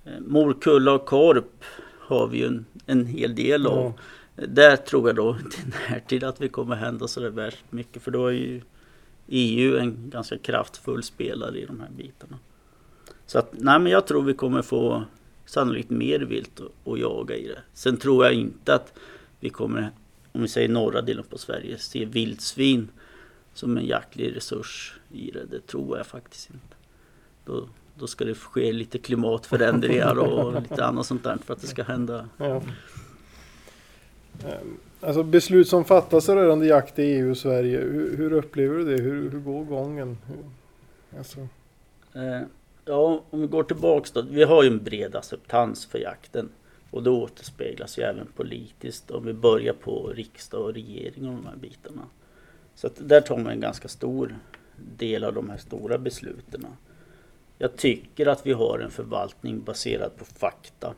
Eh, 0.04 0.20
morkulla 0.20 0.92
och 0.92 1.06
korp 1.06 1.64
har 2.06 2.26
vi 2.26 2.38
ju 2.38 2.46
en, 2.46 2.66
en 2.86 3.06
hel 3.06 3.34
del 3.34 3.66
av. 3.66 3.92
Ja. 4.36 4.46
Där 4.46 4.76
tror 4.76 5.08
jag 5.08 5.16
då 5.16 5.36
till 5.50 5.72
närtid 5.90 6.24
att 6.24 6.40
vi 6.40 6.48
kommer 6.48 6.76
hända 6.76 7.08
så 7.08 7.20
det 7.20 7.30
värst 7.30 7.64
mycket 7.70 8.02
för 8.02 8.10
då 8.10 8.26
är 8.26 8.32
ju 8.32 8.60
EU 9.28 9.76
en 9.76 10.10
ganska 10.10 10.38
kraftfull 10.38 11.02
spelare 11.02 11.58
i 11.58 11.66
de 11.66 11.80
här 11.80 11.90
bitarna. 11.96 12.38
Så 13.26 13.38
att, 13.38 13.52
nej 13.52 13.78
men 13.78 13.92
jag 13.92 14.06
tror 14.06 14.22
vi 14.22 14.34
kommer 14.34 14.62
få 14.62 15.04
sannolikt 15.46 15.90
mer 15.90 16.20
vilt 16.20 16.60
att, 16.60 16.92
att 16.92 16.98
jaga 16.98 17.36
i 17.36 17.48
det. 17.48 17.60
Sen 17.72 17.96
tror 17.96 18.24
jag 18.24 18.34
inte 18.34 18.74
att 18.74 18.92
vi 19.40 19.50
kommer, 19.50 19.90
om 20.32 20.42
vi 20.42 20.48
säger 20.48 20.68
norra 20.68 21.02
delen 21.02 21.24
på 21.24 21.38
Sverige, 21.38 21.78
se 21.78 22.04
vildsvin 22.04 22.88
som 23.54 23.76
en 23.76 23.86
jaktlig 23.86 24.36
resurs 24.36 25.00
i 25.12 25.30
det. 25.30 25.44
Det 25.50 25.66
tror 25.66 25.96
jag 25.96 26.06
faktiskt 26.06 26.50
inte. 26.50 26.76
Då, 27.44 27.68
då 27.98 28.06
ska 28.06 28.24
det 28.24 28.34
ske 28.34 28.72
lite 28.72 28.98
klimatförändringar 28.98 30.18
och 30.18 30.62
lite 30.62 30.84
annat 30.84 31.06
sånt 31.06 31.24
där 31.24 31.38
för 31.44 31.54
att 31.54 31.60
det 31.60 31.66
ska 31.66 31.82
hända. 31.82 32.28
Ja. 32.36 32.62
Ehm, 34.44 34.78
alltså 35.00 35.22
beslut 35.22 35.68
som 35.68 35.84
fattas 35.84 36.28
rörande 36.28 36.66
jakt 36.66 36.98
i 36.98 37.02
EU 37.02 37.30
och 37.30 37.36
Sverige, 37.36 37.78
hur, 37.78 38.16
hur 38.16 38.32
upplever 38.32 38.78
du 38.78 38.84
det? 38.84 39.02
Hur, 39.02 39.30
hur 39.30 39.40
går 39.40 39.64
gången? 39.64 40.18
Alltså. 41.18 41.40
eh, 42.12 42.42
ja, 42.84 43.24
om 43.30 43.40
vi 43.40 43.46
går 43.46 43.62
tillbaks 43.62 44.10
då. 44.10 44.22
Vi 44.22 44.42
har 44.42 44.62
ju 44.62 44.68
en 44.68 44.84
bred 44.84 45.16
acceptans 45.16 45.86
för 45.86 45.98
jakten. 45.98 46.48
Och 46.90 47.02
det 47.02 47.10
återspeglas 47.10 47.98
ju 47.98 48.02
även 48.02 48.26
politiskt 48.26 49.10
om 49.10 49.26
vi 49.26 49.32
börjar 49.32 49.72
på 49.72 50.12
riksdag 50.14 50.60
och 50.60 50.74
regering 50.74 51.28
och 51.28 51.34
de 51.34 51.46
här 51.46 51.56
bitarna. 51.56 52.02
Så 52.74 52.86
att 52.86 53.08
där 53.08 53.20
tar 53.20 53.36
man 53.36 53.52
en 53.52 53.60
ganska 53.60 53.88
stor 53.88 54.36
del 54.76 55.24
av 55.24 55.34
de 55.34 55.50
här 55.50 55.56
stora 55.56 55.98
besluten. 55.98 56.66
Jag 57.58 57.76
tycker 57.76 58.26
att 58.26 58.46
vi 58.46 58.52
har 58.52 58.78
en 58.78 58.90
förvaltning 58.90 59.62
baserad 59.62 60.16
på 60.16 60.24
fakta 60.24 60.94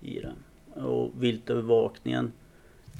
i 0.00 0.20
den. 0.20 0.36
Och 0.84 1.10
viltövervakningen 1.22 2.32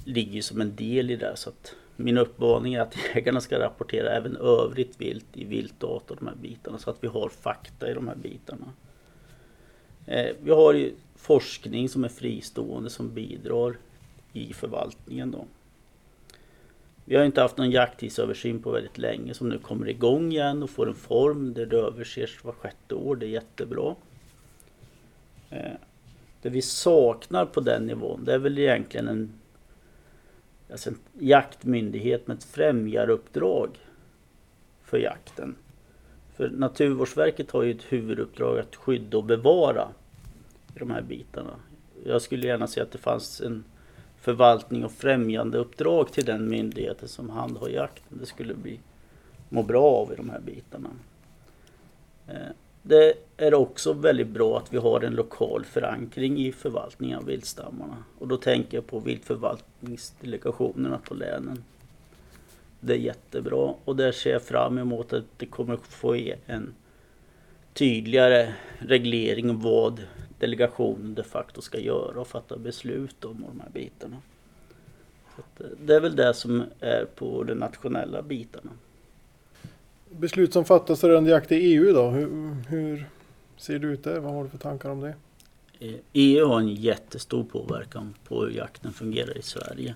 ligger 0.04 0.42
som 0.42 0.60
en 0.60 0.76
del 0.76 1.10
i 1.10 1.16
det. 1.16 1.36
Så 1.36 1.50
att 1.50 1.74
min 1.96 2.18
uppmaning 2.18 2.74
är 2.74 2.80
att 2.80 2.96
jägarna 3.14 3.40
ska 3.40 3.58
rapportera 3.58 4.10
även 4.10 4.36
övrigt 4.36 5.00
vilt 5.00 5.26
i 5.36 5.44
viltdata 5.44 6.14
och 6.14 6.20
de 6.20 6.26
här 6.26 6.34
bitarna 6.34 6.78
så 6.78 6.90
att 6.90 7.04
vi 7.04 7.08
har 7.08 7.28
fakta 7.28 7.90
i 7.90 7.94
de 7.94 8.08
här 8.08 8.16
bitarna. 8.16 8.72
Eh, 10.06 10.36
vi 10.42 10.50
har 10.50 10.74
ju 10.74 10.94
forskning 11.16 11.88
som 11.88 12.04
är 12.04 12.08
fristående 12.08 12.90
som 12.90 13.14
bidrar 13.14 13.76
i 14.32 14.52
förvaltningen 14.52 15.30
då. 15.30 15.44
Vi 17.08 17.16
har 17.16 17.24
inte 17.24 17.40
haft 17.40 17.56
någon 17.56 17.70
jakttidsöversyn 17.70 18.62
på 18.62 18.70
väldigt 18.70 18.98
länge 18.98 19.34
som 19.34 19.48
nu 19.48 19.58
kommer 19.58 19.88
igång 19.88 20.32
igen 20.32 20.62
och 20.62 20.70
får 20.70 20.88
en 20.88 20.94
form 20.94 21.54
där 21.54 21.66
det 21.66 21.76
överses 21.76 22.44
var 22.44 22.52
sjätte 22.52 22.94
år. 22.94 23.16
Det 23.16 23.26
är 23.26 23.30
jättebra. 23.30 23.94
Eh, 25.50 25.72
det 26.42 26.48
vi 26.48 26.62
saknar 26.62 27.46
på 27.46 27.60
den 27.60 27.86
nivån 27.86 28.24
det 28.24 28.34
är 28.34 28.38
väl 28.38 28.58
egentligen 28.58 29.08
en, 29.08 29.32
alltså 30.70 30.90
en 30.90 30.98
jaktmyndighet 31.18 32.26
med 32.26 32.36
ett 32.36 32.44
främjaruppdrag 32.44 33.70
för 34.82 34.98
jakten. 34.98 35.56
För 36.36 36.48
Naturvårdsverket 36.48 37.50
har 37.50 37.62
ju 37.62 37.70
ett 37.70 37.92
huvuduppdrag 37.92 38.58
att 38.58 38.76
skydda 38.76 39.18
och 39.18 39.24
bevara 39.24 39.88
de 40.74 40.90
här 40.90 41.02
bitarna. 41.02 41.54
Jag 42.04 42.22
skulle 42.22 42.46
gärna 42.46 42.66
se 42.66 42.80
att 42.80 42.92
det 42.92 42.98
fanns 42.98 43.40
en 43.40 43.64
förvaltning 44.20 44.84
och 44.84 44.92
främjande 44.92 45.58
uppdrag 45.58 46.12
till 46.12 46.24
den 46.24 46.48
myndigheten 46.48 47.08
som 47.08 47.30
handhar 47.30 47.68
jakten. 47.68 48.18
Det 48.20 48.26
skulle 48.26 48.54
bli 48.54 48.80
må 49.48 49.62
bra 49.62 49.84
av 49.84 50.12
i 50.12 50.16
de 50.16 50.30
här 50.30 50.40
bitarna. 50.40 50.90
Eh, 52.28 52.48
det 52.82 53.14
är 53.36 53.54
också 53.54 53.92
väldigt 53.92 54.28
bra 54.28 54.58
att 54.58 54.72
vi 54.72 54.78
har 54.78 55.00
en 55.00 55.14
lokal 55.14 55.64
förankring 55.64 56.38
i 56.38 56.52
förvaltningen 56.52 57.18
av 57.18 57.24
viltstammarna. 57.24 57.96
Och 58.18 58.28
då 58.28 58.36
tänker 58.36 58.76
jag 58.76 58.86
på 58.86 59.00
viltförvaltningsdelegationerna 59.00 60.98
på 60.98 61.14
länen. 61.14 61.64
Det 62.80 62.92
är 62.92 62.98
jättebra 62.98 63.74
och 63.84 63.96
där 63.96 64.12
ser 64.12 64.32
jag 64.32 64.42
fram 64.42 64.78
emot 64.78 65.12
att 65.12 65.24
det 65.36 65.46
kommer 65.46 65.76
få 65.76 66.32
en 66.46 66.74
tydligare 67.74 68.54
reglering 68.78 69.50
av 69.50 69.62
vad 69.62 70.02
delegationen 70.38 71.14
de 71.14 71.22
facto 71.22 71.60
ska 71.60 71.78
göra 71.78 72.20
och 72.20 72.28
fatta 72.28 72.58
beslut 72.58 73.24
om 73.24 73.44
de 73.48 73.60
här 73.60 73.70
bitarna. 73.70 74.16
Så 75.36 75.64
eh, 75.64 75.70
det 75.80 75.94
är 75.94 76.00
väl 76.00 76.16
det 76.16 76.34
som 76.34 76.64
är 76.80 77.04
på 77.04 77.42
de 77.42 77.54
nationella 77.54 78.22
bitarna. 78.22 78.70
Beslut 80.10 80.52
som 80.52 80.64
fattas 80.64 81.04
rörande 81.04 81.30
jakt 81.30 81.52
i 81.52 81.54
EU 81.54 81.92
då? 81.92 82.10
Hur, 82.10 82.54
hur 82.68 83.06
ser 83.56 83.78
det 83.78 83.86
ut 83.86 84.04
där? 84.04 84.20
Vad 84.20 84.32
har 84.32 84.44
du 84.44 84.50
för 84.50 84.58
tankar 84.58 84.90
om 84.90 85.00
det? 85.00 85.14
EU 86.12 86.46
har 86.46 86.60
en 86.60 86.74
jättestor 86.74 87.44
påverkan 87.44 88.14
på 88.24 88.44
hur 88.44 88.50
jakten 88.50 88.92
fungerar 88.92 89.38
i 89.38 89.42
Sverige. 89.42 89.94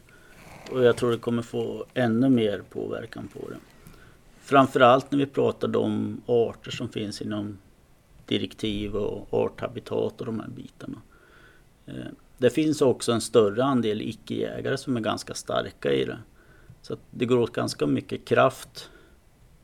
Och 0.71 0.85
jag 0.85 0.97
tror 0.97 1.11
det 1.11 1.19
kommer 1.19 1.43
få 1.43 1.85
ännu 1.95 2.29
mer 2.29 2.63
påverkan 2.71 3.29
på 3.29 3.49
det. 3.49 3.57
Framförallt 4.41 5.11
när 5.11 5.19
vi 5.19 5.27
pratar 5.27 5.77
om 5.77 6.23
arter 6.27 6.71
som 6.71 6.89
finns 6.89 7.23
inom 7.23 7.59
direktiv 8.33 8.97
och 8.97 9.35
arthabitat 9.35 10.21
och 10.21 10.27
de 10.27 10.41
här 10.41 10.49
bitarna. 10.49 11.03
Eh, 11.87 11.95
det 12.39 12.51
finns 12.51 12.83
också 12.83 13.13
en 13.13 13.21
större 13.21 13.65
andel 13.65 14.01
icke-jägare 14.03 14.77
som 14.77 14.97
är 14.97 15.01
ganska 15.01 15.35
starka 15.35 15.93
i 15.93 16.05
det. 16.05 16.19
Så 16.83 16.97
det 17.11 17.27
går 17.27 17.39
åt 17.39 17.53
ganska 17.53 17.87
mycket 17.87 18.25
kraft 18.25 18.91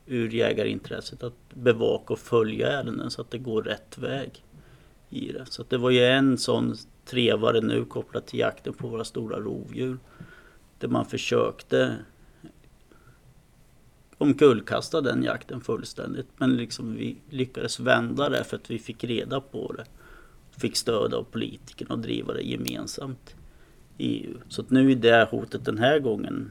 ur 0.07 0.31
jägarintresset 0.31 1.23
att 1.23 1.55
bevaka 1.55 2.13
och 2.13 2.19
följa 2.19 2.73
ärenden 2.73 3.11
så 3.11 3.21
att 3.21 3.31
det 3.31 3.39
går 3.39 3.63
rätt 3.63 3.99
väg 3.99 4.45
i 5.11 5.33
det. 5.33 5.47
Så 5.47 5.65
det 5.69 5.79
var 5.79 5.91
ju 5.91 6.05
en 6.05 6.39
sån 6.39 6.75
trevare 7.05 7.61
nu 7.61 7.85
kopplat 7.85 8.27
till 8.27 8.41
jakten 8.41 8.73
på 8.73 8.89
våra 8.89 9.05
stora 9.05 9.41
rovdjur. 9.41 9.99
Där 10.79 10.89
man 10.89 11.05
försökte 11.07 11.97
omkullkasta 14.19 15.01
den 15.01 15.23
jakten 15.23 15.61
fullständigt. 15.61 16.27
Men 16.37 16.57
liksom 16.57 16.97
vi 16.97 17.17
lyckades 17.31 17.81
vända 17.81 18.29
det 18.29 18.45
för 18.45 18.57
att 18.57 18.71
vi 18.71 18.79
fick 18.79 19.05
reda 19.05 19.41
på 19.41 19.73
det. 19.73 19.85
Fick 20.61 20.77
stöd 20.77 21.15
av 21.15 21.23
politikerna 21.23 21.95
och 21.95 22.01
driva 22.01 22.33
det 22.33 22.43
gemensamt 22.43 23.35
i 23.99 24.25
EU. 24.25 24.35
Så 24.49 24.63
att 24.63 24.71
nu 24.71 24.93
är 24.93 24.97
det 24.97 25.29
hotet 25.31 25.65
den 25.65 25.79
här 25.79 25.99
gången 25.99 26.51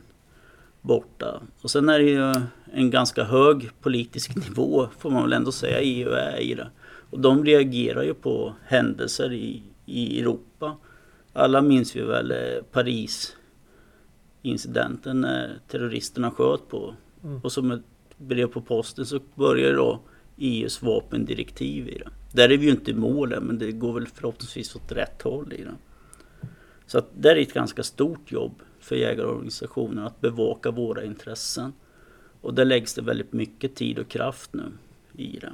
borta. 0.82 1.42
Och 1.62 1.72
sen 1.72 1.90
är 1.90 2.00
det 2.00 2.06
ju 2.06 2.34
en 2.74 2.90
ganska 2.92 3.24
hög 3.24 3.70
politisk 3.82 4.36
nivå 4.36 4.90
får 5.00 5.12
man 5.12 5.24
väl 5.24 5.34
ändå 5.34 5.52
säga 5.52 5.82
EU 5.82 6.10
är 6.10 6.40
i 6.40 6.54
det. 6.54 6.70
Och 7.10 7.20
de 7.20 7.46
reagerar 7.46 8.04
ju 8.04 8.14
på 8.14 8.54
händelser 8.66 9.34
i, 9.34 9.64
i 9.86 10.20
Europa. 10.20 10.78
Alla 11.34 11.62
minns 11.62 11.96
vi 11.96 12.02
väl 12.02 12.32
eh, 12.32 12.64
Paris 12.72 13.38
incidenten 14.42 15.22
när 15.22 15.50
eh, 15.50 15.56
terroristerna 15.68 16.32
sköt 16.32 16.70
på 16.70 16.96
Mm. 17.24 17.40
Och 17.44 17.52
som 17.52 17.72
ett 17.72 17.82
brev 18.18 18.48
på 18.48 18.62
posten 18.62 19.06
så 19.06 19.20
börjar 19.36 19.74
då 19.74 20.00
EUs 20.38 20.82
vapendirektiv 20.82 21.90
i 21.90 21.98
det. 21.98 22.10
Där 22.32 22.50
är 22.50 22.58
vi 22.58 22.66
ju 22.66 22.72
inte 22.72 22.92
i 22.92 22.94
mål 22.94 23.34
än, 23.34 23.44
men 23.44 23.58
det 23.58 23.72
går 23.72 23.94
väl 23.94 24.08
förhoppningsvis 24.08 24.76
åt 24.76 24.92
rätt 24.92 25.22
håll 25.22 25.54
i 25.54 25.64
det. 25.64 25.76
Så 26.86 26.98
att 26.98 27.10
det 27.20 27.32
är 27.32 27.36
ett 27.36 27.54
ganska 27.54 27.84
stort 27.84 28.32
jobb 28.32 28.62
för 28.80 28.96
jägarorganisationen 28.96 30.06
att 30.06 30.22
bevaka 30.22 30.72
våra 30.72 31.04
intressen. 31.04 31.74
Och 32.42 32.54
där 32.54 32.66
läggs 32.66 32.94
det 32.94 33.02
väldigt 33.02 33.34
mycket 33.34 33.76
tid 33.76 34.00
och 34.00 34.08
kraft 34.08 34.54
nu 34.54 34.72
i 35.18 35.40
det. 35.40 35.54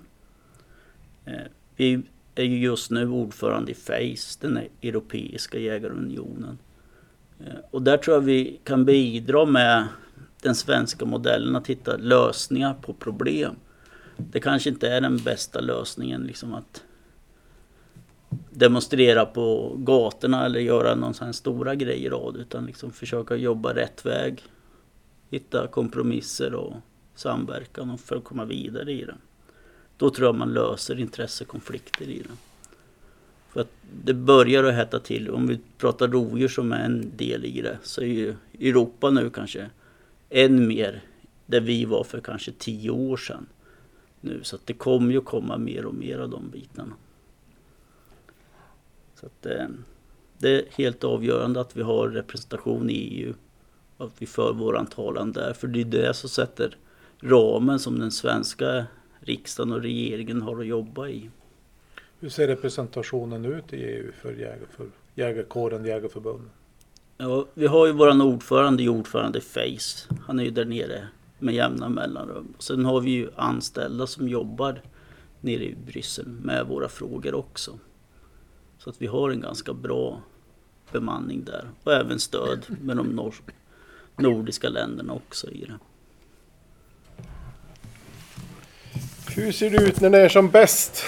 Eh, 1.26 1.47
vi 1.76 2.04
är 2.36 2.43
ju 2.43 2.60
just 2.60 2.91
nu 2.91 3.10
ordförande 3.10 3.71
i 3.71 3.76
FACE, 3.76 4.38
den 4.41 4.60
europeiska 4.82 5.58
jägarunionen. 5.58 6.58
Eh, 7.39 7.60
och 7.71 7.82
där 7.82 7.97
tror 7.97 8.15
jag 8.15 8.21
vi 8.21 8.60
kan 8.63 8.86
bidra 8.86 9.45
med 9.45 9.88
den 10.43 10.56
svenska 10.56 11.06
modellen 11.06 11.56
att 11.56 11.67
hitta 11.67 11.97
lösningar 11.97 12.73
på 12.73 12.93
problem. 12.93 13.56
det 14.17 14.39
kanske 14.39 14.69
inte 14.69 14.89
är 14.89 15.01
den 15.01 15.17
bästa 15.17 15.62
lösningen 15.62 16.21
liksom 16.21 16.53
att 16.53 16.84
demonstrera 18.49 19.25
på 19.25 19.75
gatorna 19.77 20.45
eller 20.45 20.60
göra 20.60 20.95
någon 20.95 21.13
sån 21.13 21.25
här 21.25 21.34
stora 21.34 21.75
grejer 21.75 22.12
av 22.12 22.34
det 22.34 22.39
utan 22.39 22.65
liksom 22.65 22.91
försöka 22.91 23.36
jobba 23.36 23.73
rätt 23.73 24.06
väg. 24.06 24.43
Hitta 25.29 25.67
kompromisser 25.67 26.53
och 26.53 26.73
samverkan 27.15 27.97
för 27.97 28.15
att 28.15 28.23
komma 28.23 28.45
vidare 28.45 28.91
i 28.91 29.06
det. 29.06 29.15
Då 29.97 30.10
tror 30.10 30.27
jag 30.27 30.36
man 30.36 30.53
löser 30.53 30.99
intressekonflikter 30.99 32.06
i 32.06 32.19
det. 32.19 32.36
För 33.49 33.62
att 33.62 33.71
det 34.03 34.13
börjar 34.13 34.63
att 34.63 34.73
hetta 34.73 34.99
till. 34.99 35.29
Om 35.29 35.47
vi 35.47 35.60
pratar 35.77 36.08
rovdjur 36.08 36.47
som 36.47 36.71
är 36.71 36.86
en 36.86 37.12
del 37.17 37.45
i 37.45 37.62
det 37.62 37.77
så 37.84 38.01
är 38.01 38.06
ju 38.06 38.36
Europa 38.60 39.10
nu 39.10 39.29
kanske 39.29 39.69
än 40.33 40.67
mer 40.67 41.01
där 41.45 41.61
vi 41.61 41.85
var 41.85 42.03
för 42.03 42.21
kanske 42.21 42.51
tio 42.51 42.89
år 42.89 43.17
sedan. 43.17 43.45
Nu, 44.21 44.43
så 44.43 44.55
att 44.55 44.67
det 44.67 44.73
kommer 44.73 45.13
ju 45.13 45.21
komma 45.21 45.57
mer 45.57 45.85
och 45.85 45.93
mer 45.93 46.19
av 46.19 46.29
de 46.29 46.49
bitarna. 46.49 46.93
Så 49.15 49.25
att, 49.25 49.45
eh, 49.45 49.67
det 50.37 50.49
är 50.49 50.65
helt 50.71 51.03
avgörande 51.03 51.61
att 51.61 51.77
vi 51.77 51.81
har 51.81 52.09
representation 52.09 52.89
i 52.89 52.93
EU. 52.93 53.33
Att 53.97 54.11
vi 54.17 54.25
för 54.25 54.53
våran 54.53 54.85
talan 54.85 55.31
där. 55.31 55.53
För 55.53 55.67
det 55.67 55.81
är 55.81 55.85
det 55.85 56.13
som 56.13 56.29
sätter 56.29 56.77
ramen 57.19 57.79
som 57.79 57.99
den 57.99 58.11
svenska 58.11 58.85
riksdagen 59.19 59.73
och 59.73 59.81
regeringen 59.81 60.41
har 60.41 60.59
att 60.59 60.67
jobba 60.67 61.07
i. 61.07 61.29
Hur 62.19 62.29
ser 62.29 62.47
representationen 62.47 63.45
ut 63.45 63.73
i 63.73 63.77
EU 63.77 64.11
för, 64.11 64.33
jägar, 64.33 64.67
för 64.71 64.87
jägarkåren, 65.15 65.85
jägarförbunden? 65.85 66.49
Ja, 67.17 67.45
vi 67.54 67.67
har 67.67 67.88
ju 67.88 67.91
våran 67.91 68.21
ordförande, 68.21 68.89
ordförande 68.89 69.41
Face. 69.41 70.15
Han 70.26 70.39
är 70.39 70.43
ju 70.43 70.52
där 70.52 70.65
nere 70.65 71.08
med 71.39 71.56
jämna 71.56 71.89
mellanrum. 71.89 72.54
Sen 72.60 72.86
har 72.86 73.02
vi 73.02 73.12
ju 73.12 73.30
anställda 73.36 74.08
som 74.08 74.30
jobbar 74.30 74.82
nere 75.41 75.63
i 75.63 75.76
Bryssel 75.86 76.28
med 76.28 76.67
våra 76.67 76.89
frågor 76.89 77.36
också. 77.36 77.80
Så 78.78 78.89
att 78.89 79.02
vi 79.02 79.08
har 79.08 79.30
en 79.30 79.41
ganska 79.41 79.73
bra 79.73 80.21
bemanning 80.91 81.43
där. 81.43 81.69
Och 81.84 81.93
även 81.93 82.19
stöd 82.19 82.65
med 82.82 82.97
de 82.97 83.08
nor 83.08 83.34
nordiska 84.17 84.69
länderna 84.69 85.13
också 85.13 85.49
i 85.52 85.65
det. 85.65 85.80
Hur 89.36 89.52
ser 89.52 89.69
det 89.69 89.84
ut 89.84 90.02
när 90.02 90.10
det 90.10 90.17
är 90.17 90.30
som 90.30 90.49
bäst? 90.49 91.04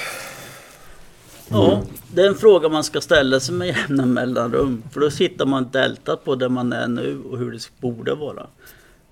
Ja, 1.49 1.83
det 2.15 2.21
är 2.21 2.27
en 2.27 2.35
fråga 2.35 2.69
man 2.69 2.83
ska 2.83 3.01
ställa 3.01 3.39
sig 3.39 3.55
med 3.55 3.67
jämna 3.67 4.05
mellanrum. 4.05 4.83
För 4.91 4.99
då 4.99 5.11
sitter 5.11 5.45
man 5.45 5.69
deltat 5.71 6.23
på 6.23 6.35
där 6.35 6.49
man 6.49 6.73
är 6.73 6.87
nu 6.87 7.21
och 7.23 7.37
hur 7.37 7.51
det 7.51 7.69
borde 7.79 8.15
vara. 8.15 8.47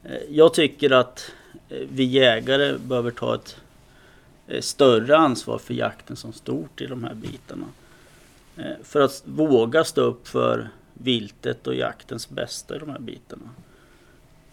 Eh, 0.04 0.18
jag 0.30 0.54
tycker 0.54 0.92
att 0.92 1.32
eh, 1.70 1.88
vi 1.92 2.04
jägare 2.04 2.78
behöver 2.78 3.12
ta 3.12 3.36
ett 3.36 3.58
eh, 4.48 4.62
större 4.62 5.18
ansvar 5.18 5.58
för 5.58 5.74
jakten 5.74 6.16
som 6.16 6.34
stort 6.34 6.82
i 6.82 6.86
de 6.86 7.04
här 7.04 7.14
bitarna. 7.14 7.66
För 8.84 9.02
att 9.02 9.24
våga 9.26 9.84
stå 9.84 10.02
upp 10.02 10.28
för 10.28 10.70
viltet 10.94 11.68
och 11.68 11.76
jaktens 11.76 12.30
bästa 12.30 12.76
i 12.76 12.80
de 12.80 12.90
här 12.90 13.00
bitarna. 13.00 13.50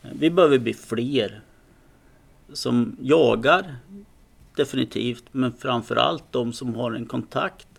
Vi 0.00 0.30
behöver 0.30 0.58
bli 0.58 0.74
fler 0.74 1.40
som 2.52 2.96
jagar 3.00 3.76
definitivt, 4.56 5.24
men 5.32 5.52
framförallt 5.52 6.24
de 6.30 6.52
som 6.52 6.74
har 6.74 6.92
en 6.92 7.06
kontakt 7.06 7.69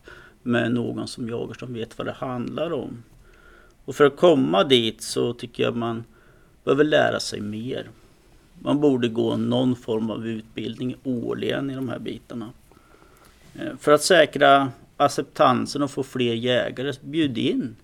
med 0.43 0.71
någon 0.71 1.07
som 1.07 1.29
jagar 1.29 1.53
som 1.53 1.73
vet 1.73 1.97
vad 1.97 2.07
det 2.07 2.11
handlar 2.11 2.73
om. 2.73 3.03
Och 3.85 3.95
för 3.95 4.05
att 4.05 4.17
komma 4.17 4.63
dit 4.63 5.01
så 5.01 5.33
tycker 5.33 5.63
jag 5.63 5.75
man 5.75 6.03
behöver 6.63 6.83
lära 6.83 7.19
sig 7.19 7.41
mer. 7.41 7.89
Man 8.59 8.79
borde 8.79 9.07
gå 9.07 9.37
någon 9.37 9.75
form 9.75 10.09
av 10.09 10.27
utbildning 10.27 10.95
årligen 11.03 11.69
i 11.69 11.75
de 11.75 11.89
här 11.89 11.99
bitarna. 11.99 12.49
Eh, 13.55 13.77
för 13.79 13.91
att 13.91 14.03
säkra 14.03 14.71
acceptansen 14.97 15.81
och 15.81 15.91
få 15.91 16.03
fler 16.03 16.33
jägare, 16.33 16.93
bjud 17.01 17.37
in 17.37 17.75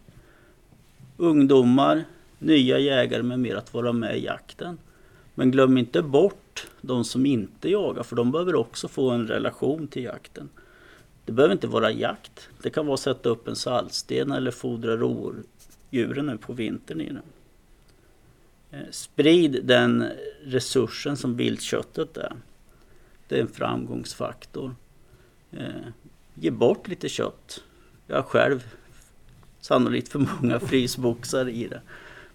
ungdomar, 1.17 2.03
nya 2.39 2.79
jägare 2.79 3.23
med 3.23 3.39
mer 3.39 3.55
att 3.55 3.73
vara 3.73 3.93
med 3.93 4.17
i 4.17 4.25
jakten. 4.25 4.77
Men 5.35 5.51
glöm 5.51 5.77
inte 5.77 6.01
bort 6.01 6.67
de 6.81 7.03
som 7.03 7.25
inte 7.25 7.69
jagar, 7.69 8.03
för 8.03 8.15
de 8.15 8.31
behöver 8.31 8.55
också 8.55 8.87
få 8.87 9.09
en 9.09 9.27
relation 9.27 9.87
till 9.87 10.03
jakten. 10.03 10.49
Det 11.27 11.33
behöver 11.33 11.53
inte 11.53 11.67
vara 11.67 11.91
jakt. 11.91 12.49
Det 12.61 12.69
kan 12.69 12.85
vara 12.85 12.93
att 12.93 12.99
sätta 12.99 13.29
upp 13.29 13.47
en 13.47 13.55
saltsten 13.55 14.31
eller 14.31 14.51
fodra 14.51 14.97
rovdjuren 14.97 16.25
nu 16.25 16.37
på 16.37 16.53
vintern 16.53 17.01
i 17.01 17.05
den. 17.05 17.21
Eh, 18.71 18.91
sprid 18.91 19.59
den 19.63 20.05
resursen 20.43 21.17
som 21.17 21.37
viltköttet 21.37 22.17
är. 22.17 22.33
Det 23.27 23.37
är 23.37 23.41
en 23.41 23.47
framgångsfaktor. 23.47 24.75
Eh, 25.51 25.87
ge 26.33 26.51
bort 26.51 26.87
lite 26.87 27.09
kött. 27.09 27.63
Jag 28.07 28.15
har 28.15 28.23
själv 28.23 28.73
sannolikt 29.59 30.09
för 30.09 30.19
många 30.19 30.59
frysboxar 30.69 31.49
i 31.49 31.67
det. 31.67 31.81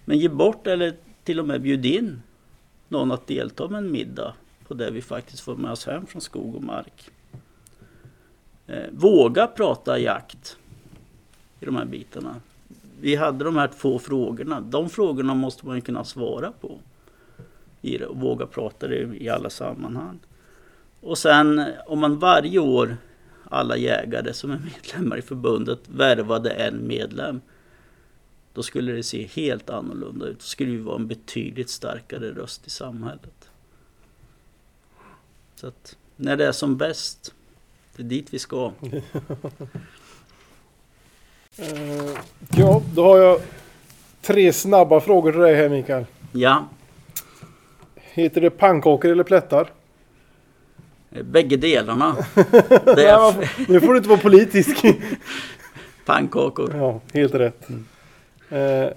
Men 0.05 0.17
ge 0.17 0.29
bort 0.29 0.67
eller 0.67 0.95
till 1.23 1.39
och 1.39 1.47
med 1.47 1.61
bjud 1.61 1.85
in 1.85 2.21
någon 2.87 3.11
att 3.11 3.27
delta 3.27 3.67
med 3.67 3.77
en 3.77 3.91
middag 3.91 4.33
på 4.67 4.73
det 4.73 4.91
vi 4.91 5.01
faktiskt 5.01 5.43
får 5.43 5.55
med 5.55 5.71
oss 5.71 5.85
hem 5.85 6.05
från 6.05 6.21
skog 6.21 6.55
och 6.55 6.63
mark. 6.63 7.11
Eh, 8.67 8.89
våga 8.91 9.47
prata 9.47 9.99
jakt 9.99 10.57
i 11.59 11.65
de 11.65 11.75
här 11.75 11.85
bitarna. 11.85 12.35
Vi 12.99 13.15
hade 13.15 13.45
de 13.45 13.55
här 13.55 13.67
två 13.67 13.99
frågorna. 13.99 14.61
De 14.61 14.89
frågorna 14.89 15.33
måste 15.33 15.65
man 15.65 15.81
kunna 15.81 16.03
svara 16.03 16.51
på. 16.51 16.79
I 17.81 17.97
det, 17.97 18.05
och 18.05 18.17
våga 18.17 18.45
prata 18.45 18.87
det 18.87 19.23
i 19.23 19.29
alla 19.29 19.49
sammanhang. 19.49 20.19
Och 21.01 21.17
sen 21.17 21.65
om 21.87 21.99
man 21.99 22.19
varje 22.19 22.59
år, 22.59 22.97
alla 23.49 23.77
jägare 23.77 24.33
som 24.33 24.51
är 24.51 24.59
medlemmar 24.59 25.17
i 25.17 25.21
förbundet, 25.21 25.79
värvade 25.89 26.49
en 26.49 26.87
medlem. 26.87 27.41
Då 28.53 28.63
skulle 28.63 28.91
det 28.91 29.03
se 29.03 29.27
helt 29.27 29.69
annorlunda 29.69 30.25
ut. 30.25 30.39
Då 30.39 30.43
skulle 30.43 30.71
vi 30.71 30.77
vara 30.77 30.95
en 30.95 31.07
betydligt 31.07 31.69
starkare 31.69 32.31
röst 32.31 32.67
i 32.67 32.69
samhället. 32.69 33.49
Så 35.55 35.67
att 35.67 35.97
när 36.15 36.37
det 36.37 36.45
är 36.45 36.51
som 36.51 36.77
bäst, 36.77 37.33
det 37.95 38.03
är 38.03 38.07
dit 38.07 38.33
vi 38.33 38.39
ska. 38.39 38.71
Uh, 41.59 42.17
ja, 42.55 42.81
då 42.95 43.03
har 43.03 43.17
jag 43.17 43.39
tre 44.21 44.53
snabba 44.53 44.99
frågor 44.99 45.31
till 45.31 45.41
dig 45.41 45.55
här 45.55 45.69
Mikael. 45.69 46.05
Ja. 46.31 46.67
Heter 47.95 48.41
det 48.41 48.49
pannkakor 48.49 49.11
eller 49.11 49.23
plättar? 49.23 49.71
Eh, 51.11 51.23
bägge 51.23 51.57
delarna. 51.57 52.15
Är... 52.85 53.71
nu 53.71 53.81
får 53.81 53.91
du 53.91 53.97
inte 53.97 54.09
vara 54.09 54.19
politisk. 54.19 54.85
Pannkakor. 56.05 56.75
Ja, 56.75 57.01
helt 57.13 57.33
rätt. 57.33 57.69
Mm. 57.69 57.85
Uh, 58.51 58.89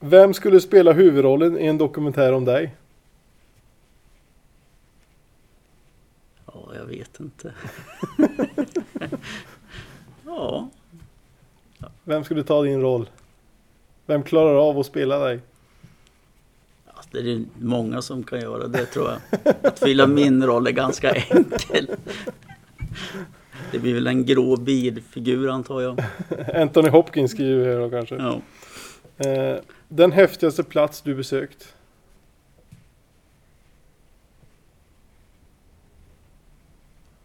vem 0.00 0.34
skulle 0.34 0.60
spela 0.60 0.92
huvudrollen 0.92 1.58
i 1.58 1.66
en 1.66 1.78
dokumentär 1.78 2.32
om 2.32 2.44
dig? 2.44 2.74
Jag 6.74 6.84
vet 6.84 7.20
inte. 7.20 7.54
ja. 10.24 10.68
Vem 12.04 12.24
skulle 12.24 12.42
ta 12.42 12.62
din 12.62 12.80
roll? 12.80 13.08
Vem 14.06 14.22
klarar 14.22 14.68
av 14.68 14.78
att 14.78 14.86
spela 14.86 15.18
dig? 15.18 15.40
Alltså, 16.86 17.10
det 17.12 17.32
är 17.32 17.44
många 17.58 18.02
som 18.02 18.22
kan 18.22 18.40
göra 18.40 18.66
det 18.66 18.86
tror 18.86 19.10
jag. 19.10 19.20
Att 19.62 19.78
fylla 19.78 20.06
min 20.06 20.46
roll 20.46 20.66
är 20.66 20.70
ganska 20.70 21.10
enkel. 21.10 21.90
Det 23.72 23.78
blir 23.78 23.94
väl 23.94 24.06
en 24.06 24.24
grå 24.24 24.56
bilfigur 24.56 25.48
antar 25.48 25.80
jag. 25.80 26.02
Anthony 26.54 26.88
Hopkins 26.88 27.30
skriver 27.30 27.66
här 27.66 27.80
då 27.80 27.90
kanske. 27.90 28.16
Ja. 28.16 28.40
Eh, 29.26 29.56
den 29.88 30.12
häftigaste 30.12 30.62
plats 30.64 31.02
du 31.02 31.14
besökt? 31.14 31.74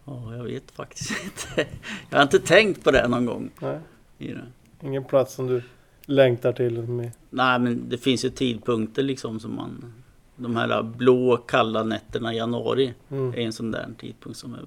Ja, 0.06 0.36
jag 0.36 0.44
vet 0.44 0.70
faktiskt 0.70 1.10
inte. 1.24 1.70
Jag 2.10 2.18
har 2.18 2.22
inte 2.22 2.38
tänkt 2.38 2.84
på 2.84 2.90
det 2.90 3.08
någon 3.08 3.26
gång. 3.26 3.50
Nej. 3.60 3.78
I 4.18 4.32
det. 4.32 4.46
Ingen 4.82 5.04
plats 5.04 5.34
som 5.34 5.46
du 5.46 5.62
längtar 6.06 6.52
till? 6.52 6.82
Med. 6.82 7.10
Nej, 7.30 7.58
men 7.58 7.88
det 7.88 7.98
finns 7.98 8.24
ju 8.24 8.30
tidpunkter 8.30 9.02
liksom 9.02 9.40
som 9.40 9.56
man... 9.56 9.92
De 10.36 10.56
här 10.56 10.82
blå 10.82 11.36
kalla 11.36 11.82
nätterna 11.82 12.34
i 12.34 12.36
januari 12.36 12.94
mm. 13.08 13.34
är 13.34 13.38
en 13.38 13.52
sån 13.52 13.70
där 13.70 13.88
tidpunkt 13.98 14.38
som 14.38 14.54
är 14.54 14.60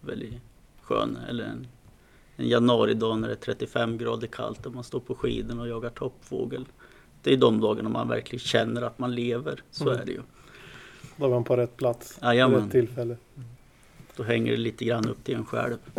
väldigt 0.00 0.34
skön. 0.82 1.18
Eller 1.28 1.44
en, 1.44 1.66
en 2.36 2.48
januaridag 2.48 3.18
när 3.18 3.28
det 3.28 3.34
är 3.34 3.38
35 3.38 3.98
grader 3.98 4.26
kallt 4.26 4.66
och 4.66 4.74
man 4.74 4.84
står 4.84 5.00
på 5.00 5.14
skidorna 5.14 5.62
och 5.62 5.68
jagar 5.68 5.90
toppfågel. 5.90 6.64
Det 7.22 7.32
är 7.32 7.36
de 7.36 7.60
dagarna 7.60 7.88
man 7.88 8.08
verkligen 8.08 8.40
känner 8.40 8.82
att 8.82 8.98
man 8.98 9.14
lever. 9.14 9.62
Så 9.70 9.88
mm. 9.88 10.00
är 10.00 10.06
det 10.06 10.12
ju. 10.12 10.20
Då 11.16 11.26
är 11.26 11.30
man 11.30 11.44
på 11.44 11.56
rätt 11.56 11.76
plats. 11.76 12.18
Jajamän. 12.22 12.60
rätt 12.60 12.70
tillfälle. 12.70 13.16
Då 14.16 14.22
hänger 14.22 14.52
det 14.52 14.58
lite 14.58 14.84
grann 14.84 15.08
upp 15.08 15.24
till 15.24 15.34
en 15.34 15.46
själv. 15.46 15.76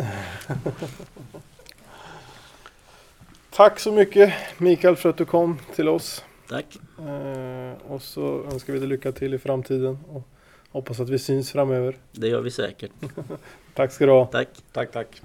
Tack 3.50 3.80
så 3.80 3.92
mycket 3.92 4.34
Mikael 4.58 4.96
för 4.96 5.08
att 5.08 5.16
du 5.16 5.24
kom 5.24 5.58
till 5.74 5.88
oss. 5.88 6.24
Tack. 6.48 6.78
Eh, 6.98 7.92
och 7.92 8.02
så 8.02 8.44
önskar 8.44 8.72
vi 8.72 8.78
dig 8.78 8.88
lycka 8.88 9.12
till 9.12 9.34
i 9.34 9.38
framtiden. 9.38 9.98
Och 10.08 10.28
Hoppas 10.76 11.00
att 11.00 11.08
vi 11.08 11.18
syns 11.18 11.52
framöver. 11.52 11.96
Det 12.12 12.28
gör 12.28 12.40
vi 12.40 12.50
säkert. 12.50 12.90
Tack 13.74 13.92
ska 13.92 14.06
du 14.06 14.12
ha. 14.12 14.26
Tack! 14.26 14.48
Tack, 14.72 14.92
tack. 14.92 15.22